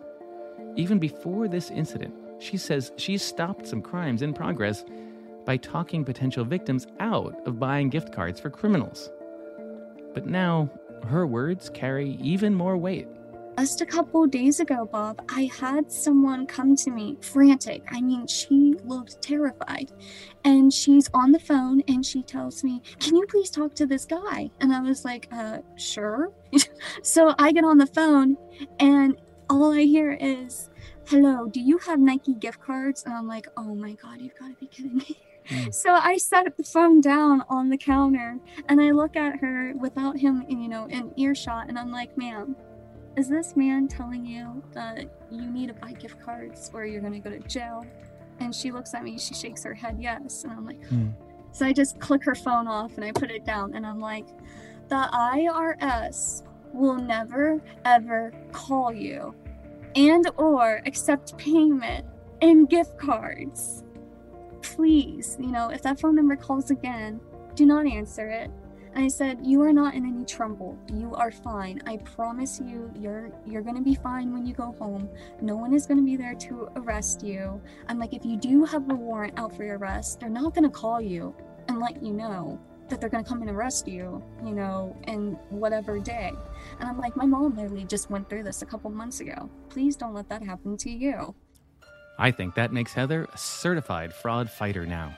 Even 0.77 0.99
before 0.99 1.47
this 1.47 1.71
incident, 1.71 2.15
she 2.41 2.57
says 2.57 2.93
she's 2.97 3.23
stopped 3.23 3.67
some 3.67 3.83
crimes 3.83 4.23
in 4.23 4.33
progress 4.35 4.85
by 5.45 5.57
talking 5.57 6.05
potential 6.05 6.45
victims 6.45 6.87
out 6.99 7.35
of 7.47 7.61
buying 7.61 7.89
gift 7.89 8.13
cards 8.13 8.41
for 8.41 8.51
criminals. 8.51 9.11
But 10.15 10.27
now, 10.27 10.71
her 11.07 11.27
words 11.27 11.71
carry 11.71 12.11
even 12.21 12.55
more 12.55 12.77
weight. 12.77 13.09
Just 13.59 13.83
a 13.83 13.87
couple 13.87 14.27
days 14.27 14.59
ago, 14.61 14.89
Bob, 14.91 15.23
I 15.29 15.51
had 15.61 15.93
someone 15.93 16.47
come 16.47 16.77
to 16.77 16.91
me 16.91 17.19
frantic. 17.21 17.83
I 17.91 18.01
mean, 18.01 18.27
she 18.27 18.75
looked 18.85 19.21
terrified. 19.21 19.93
And 20.45 20.73
she's 20.73 21.11
on 21.13 21.33
the 21.33 21.39
phone 21.39 21.83
and 21.87 22.05
she 22.05 22.23
tells 22.23 22.65
me, 22.65 22.81
Can 23.01 23.17
you 23.17 23.27
please 23.27 23.51
talk 23.51 23.75
to 23.75 23.87
this 23.87 24.07
guy? 24.07 24.51
And 24.61 24.73
I 24.73 24.81
was 24.81 25.05
like, 25.05 25.29
uh, 25.31 25.59
Sure. 25.77 26.33
so 27.03 27.35
I 27.39 27.53
get 27.53 27.65
on 27.65 27.77
the 27.77 27.87
phone 27.87 28.39
and 28.79 29.21
all 29.51 29.75
I 29.75 29.83
hear 29.83 30.13
is, 30.13 30.70
Hello, 31.11 31.49
do 31.49 31.61
you 31.61 31.77
have 31.79 31.99
Nike 31.99 32.35
gift 32.35 32.61
cards? 32.61 33.03
And 33.03 33.13
I'm 33.13 33.27
like, 33.27 33.49
Oh 33.57 33.75
my 33.75 33.95
God, 33.95 34.21
you've 34.21 34.39
got 34.39 34.47
to 34.47 34.55
be 34.61 34.67
kidding 34.67 34.99
me. 34.99 35.19
Mm. 35.49 35.75
So 35.75 35.91
I 35.93 36.17
set 36.19 36.57
the 36.57 36.63
phone 36.63 37.01
down 37.01 37.43
on 37.49 37.69
the 37.69 37.77
counter 37.77 38.39
and 38.69 38.81
I 38.81 38.93
look 38.93 39.17
at 39.17 39.41
her 39.41 39.75
without 39.77 40.17
him, 40.17 40.45
you 40.49 40.69
know, 40.69 40.87
in 40.87 41.13
earshot, 41.17 41.69
and 41.69 41.77
I'm 41.77 41.91
like, 41.91 42.17
ma'am, 42.17 42.55
is 43.17 43.29
this 43.29 43.57
man 43.57 43.89
telling 43.89 44.25
you 44.25 44.63
that 44.73 45.07
you 45.33 45.51
need 45.51 45.67
to 45.67 45.75
buy 45.75 45.95
gift 45.95 46.23
cards 46.23 46.71
or 46.73 46.85
you're 46.85 47.01
going 47.01 47.21
to 47.21 47.29
go 47.29 47.31
to 47.31 47.41
jail? 47.49 47.85
And 48.39 48.55
she 48.55 48.71
looks 48.71 48.95
at 48.95 49.03
me, 49.03 49.19
she 49.19 49.35
shakes 49.35 49.65
her 49.65 49.75
head, 49.75 49.97
yes. 49.99 50.45
And 50.45 50.53
I'm 50.53 50.65
like, 50.65 50.87
hmm. 50.87 51.09
so 51.51 51.67
I 51.67 51.73
just 51.73 51.99
click 51.99 52.23
her 52.23 52.37
phone 52.37 52.69
off 52.69 52.95
and 52.95 53.05
I 53.05 53.11
put 53.11 53.33
it 53.33 53.45
down 53.45 53.75
and 53.75 53.85
I'm 53.85 53.99
like, 53.99 54.29
the 54.89 55.09
IRS 55.13 56.45
will 56.73 56.99
never 56.99 57.61
ever 57.85 58.33
call 58.53 58.93
you 58.93 59.35
and 59.95 60.31
or 60.37 60.83
accept 60.87 61.37
payment 61.37 62.07
and 62.43 62.69
gift 62.69 62.99
cards. 62.99 63.85
Please, 64.63 65.37
you 65.41 65.51
know, 65.51 65.71
if 65.71 65.83
that 65.83 66.01
phone 66.01 66.15
number 66.15 66.37
calls 66.37 66.71
again, 66.71 67.21
do 67.55 67.67
not 67.67 67.87
answer 67.87 68.29
it. 68.29 68.51
I 68.95 69.07
said, 69.09 69.47
"You 69.47 69.63
are 69.63 69.73
not 69.73 69.95
in 69.95 70.05
any 70.05 70.25
trouble. 70.25 70.77
You 70.93 71.15
are 71.15 71.31
fine. 71.31 71.81
I 71.87 71.99
promise 71.99 72.61
you, 72.61 72.91
you're 72.99 73.31
you're 73.47 73.63
gonna 73.63 73.81
be 73.81 73.95
fine 73.95 74.33
when 74.33 74.45
you 74.45 74.53
go 74.53 74.73
home. 74.79 75.09
No 75.41 75.57
one 75.57 75.73
is 75.73 75.87
gonna 75.87 76.03
be 76.03 76.17
there 76.17 76.35
to 76.35 76.69
arrest 76.77 77.23
you. 77.23 77.61
I'm 77.89 77.99
like, 77.99 78.15
if 78.15 78.25
you 78.25 78.37
do 78.37 78.65
have 78.65 78.91
a 78.91 78.95
warrant 78.95 79.39
out 79.39 79.55
for 79.55 79.65
your 79.65 79.79
arrest, 79.79 80.21
they're 80.21 80.29
not 80.29 80.55
gonna 80.55 80.71
call 80.71 81.01
you 81.01 81.35
and 81.69 81.79
let 81.79 82.03
you 82.03 82.13
know 82.13 82.59
that 82.91 83.01
they're 83.01 83.09
gonna 83.09 83.25
come 83.25 83.41
and 83.41 83.51
arrest 83.51 83.89
you, 83.89 84.23
you 84.45 84.53
know, 84.53 84.97
in 85.07 85.33
whatever 85.49 85.99
day. 85.99 86.33
And 86.79 86.89
I'm 86.89 86.99
like, 86.99 87.17
my 87.17 87.27
mom 87.27 87.57
literally 87.57 87.85
just 87.85 88.11
went 88.11 88.29
through 88.29 88.43
this 88.43 88.63
a 88.63 88.67
couple 88.67 88.91
months 88.91 89.21
ago. 89.21 89.49
Please 89.69 89.97
don't 89.97 90.15
let 90.15 90.29
that 90.29 90.43
happen 90.43 90.77
to 90.79 90.91
you. 90.91 91.35
I 92.19 92.31
think 92.31 92.55
that 92.55 92.73
makes 92.73 92.93
Heather 92.93 93.27
a 93.33 93.39
certified 93.39 94.13
fraud 94.13 94.51
fighter 94.51 94.85
now. 94.85 95.15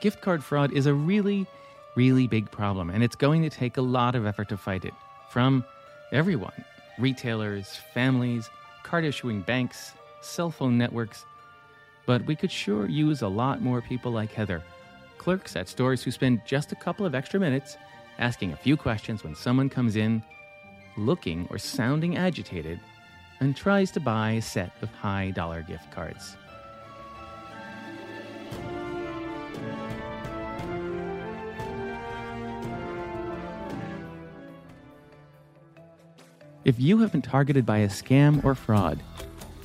Gift 0.00 0.20
card 0.20 0.42
fraud 0.42 0.72
is 0.72 0.86
a 0.86 0.94
really 0.94 1.46
really 1.94 2.26
big 2.26 2.50
problem, 2.50 2.90
and 2.90 3.02
it's 3.02 3.16
going 3.16 3.42
to 3.42 3.50
take 3.50 3.76
a 3.76 3.82
lot 3.82 4.14
of 4.14 4.26
effort 4.26 4.48
to 4.48 4.56
fight 4.56 4.84
it 4.84 4.94
from 5.30 5.64
everyone 6.10 6.64
retailers, 6.98 7.78
families, 7.94 8.50
card 8.82 9.04
issuing 9.04 9.40
banks, 9.40 9.92
cell 10.20 10.50
phone 10.50 10.76
networks. 10.76 11.24
But 12.06 12.24
we 12.26 12.36
could 12.36 12.50
sure 12.50 12.86
use 12.86 13.22
a 13.22 13.28
lot 13.28 13.62
more 13.62 13.80
people 13.80 14.12
like 14.12 14.32
Heather, 14.32 14.62
clerks 15.22 15.54
at 15.54 15.68
stores 15.68 16.02
who 16.02 16.10
spend 16.10 16.40
just 16.44 16.72
a 16.72 16.74
couple 16.74 17.06
of 17.06 17.14
extra 17.14 17.38
minutes 17.38 17.76
asking 18.18 18.52
a 18.52 18.56
few 18.56 18.76
questions 18.76 19.22
when 19.22 19.36
someone 19.36 19.68
comes 19.68 19.94
in 19.94 20.20
looking 20.96 21.46
or 21.48 21.58
sounding 21.58 22.16
agitated 22.16 22.80
and 23.38 23.56
tries 23.56 23.92
to 23.92 24.00
buy 24.00 24.32
a 24.32 24.42
set 24.42 24.72
of 24.82 24.90
high 24.90 25.30
dollar 25.30 25.62
gift 25.62 25.90
cards. 25.92 26.36
If 36.64 36.80
you 36.80 36.98
have 36.98 37.12
been 37.12 37.22
targeted 37.22 37.64
by 37.64 37.78
a 37.78 37.88
scam 37.88 38.44
or 38.44 38.56
fraud, 38.56 39.00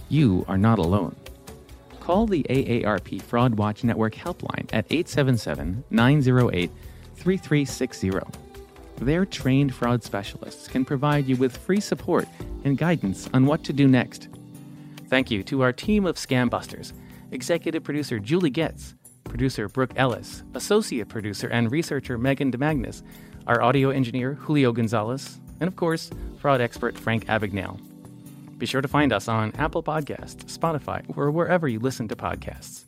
you 0.09 0.45
are 0.47 0.57
not 0.57 0.77
alone. 0.77 1.15
Call 2.07 2.25
the 2.25 2.45
AARP 2.49 3.21
Fraud 3.21 3.55
Watch 3.55 3.83
Network 3.83 4.15
helpline 4.15 4.69
at 4.71 4.85
877 4.89 5.83
908 5.89 6.71
3360. 7.17 8.11
Their 9.01 9.25
trained 9.25 9.75
fraud 9.75 10.05
specialists 10.05 10.69
can 10.69 10.85
provide 10.85 11.27
you 11.27 11.35
with 11.35 11.57
free 11.57 11.81
support 11.81 12.25
and 12.63 12.77
guidance 12.77 13.27
on 13.33 13.45
what 13.45 13.61
to 13.65 13.73
do 13.73 13.89
next. 13.89 14.29
Thank 15.09 15.29
you 15.29 15.43
to 15.43 15.63
our 15.63 15.73
team 15.73 16.05
of 16.05 16.15
scam 16.15 16.49
busters 16.49 16.93
executive 17.31 17.83
producer 17.83 18.19
Julie 18.19 18.51
Getz, 18.51 18.95
producer 19.25 19.67
Brooke 19.67 19.91
Ellis, 19.97 20.43
associate 20.53 21.09
producer 21.09 21.49
and 21.49 21.69
researcher 21.69 22.17
Megan 22.17 22.53
DeMagnus, 22.53 23.03
our 23.47 23.61
audio 23.61 23.89
engineer 23.89 24.35
Julio 24.35 24.71
Gonzalez, 24.71 25.41
and 25.59 25.67
of 25.67 25.75
course, 25.75 26.09
fraud 26.39 26.61
expert 26.61 26.97
Frank 26.97 27.25
Abagnale. 27.25 27.81
Be 28.57 28.65
sure 28.65 28.81
to 28.81 28.87
find 28.87 29.13
us 29.13 29.27
on 29.27 29.51
Apple 29.57 29.83
Podcasts, 29.83 30.45
Spotify, 30.45 31.03
or 31.15 31.29
wherever 31.29 31.67
you 31.67 31.79
listen 31.79 32.07
to 32.07 32.15
podcasts. 32.15 32.85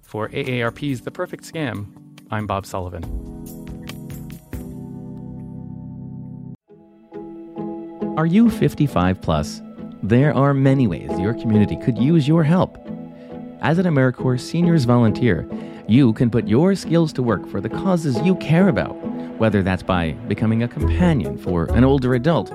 For 0.00 0.28
AARP's 0.30 1.02
The 1.02 1.10
Perfect 1.10 1.44
Scam, 1.44 1.88
I'm 2.30 2.46
Bob 2.46 2.64
Sullivan. 2.64 3.04
Are 8.16 8.26
you 8.26 8.48
55 8.48 9.20
plus? 9.20 9.60
There 10.02 10.34
are 10.34 10.54
many 10.54 10.86
ways 10.86 11.10
your 11.18 11.34
community 11.34 11.76
could 11.76 11.98
use 11.98 12.26
your 12.26 12.42
help. 12.42 12.78
As 13.60 13.78
an 13.78 13.84
AmeriCorps 13.84 14.40
Seniors 14.40 14.84
Volunteer, 14.84 15.46
you 15.86 16.14
can 16.14 16.30
put 16.30 16.48
your 16.48 16.74
skills 16.74 17.12
to 17.12 17.22
work 17.22 17.46
for 17.46 17.60
the 17.60 17.68
causes 17.68 18.18
you 18.22 18.36
care 18.36 18.68
about 18.68 18.96
whether 19.40 19.62
that's 19.62 19.82
by 19.82 20.12
becoming 20.28 20.62
a 20.62 20.68
companion 20.68 21.38
for 21.38 21.64
an 21.74 21.82
older 21.82 22.14
adult, 22.14 22.52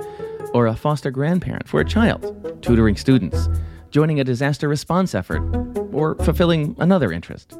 or 0.55 0.67
a 0.67 0.75
foster 0.75 1.11
grandparent 1.11 1.67
for 1.67 1.81
a 1.81 1.85
child, 1.85 2.23
tutoring 2.61 2.95
students, 2.95 3.49
joining 3.91 4.21
a 4.21 4.23
disaster 4.23 4.69
response 4.69 5.13
effort, 5.13 5.41
or 5.91 6.15
fulfilling 6.23 6.73
another 6.79 7.11
interest. 7.11 7.59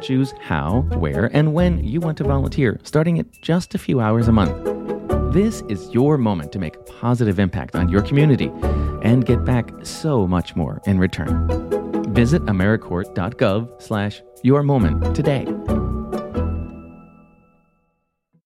Choose 0.00 0.32
how, 0.40 0.80
where, 0.94 1.26
and 1.36 1.52
when 1.52 1.84
you 1.84 2.00
want 2.00 2.16
to 2.16 2.24
volunteer, 2.24 2.80
starting 2.82 3.18
at 3.18 3.30
just 3.42 3.74
a 3.74 3.78
few 3.78 4.00
hours 4.00 4.26
a 4.26 4.32
month. 4.32 4.54
This 5.34 5.62
is 5.68 5.92
your 5.92 6.16
moment 6.16 6.50
to 6.52 6.58
make 6.58 6.76
a 6.76 6.82
positive 7.00 7.38
impact 7.38 7.76
on 7.76 7.90
your 7.90 8.00
community 8.00 8.50
and 9.02 9.26
get 9.26 9.44
back 9.44 9.70
so 9.82 10.26
much 10.26 10.56
more 10.56 10.80
in 10.86 10.98
return. 10.98 11.46
Visit 12.14 12.42
AmeriCorps.gov 12.46 13.82
slash 13.82 14.22
your 14.42 14.62
moment 14.62 15.14
today. 15.14 15.44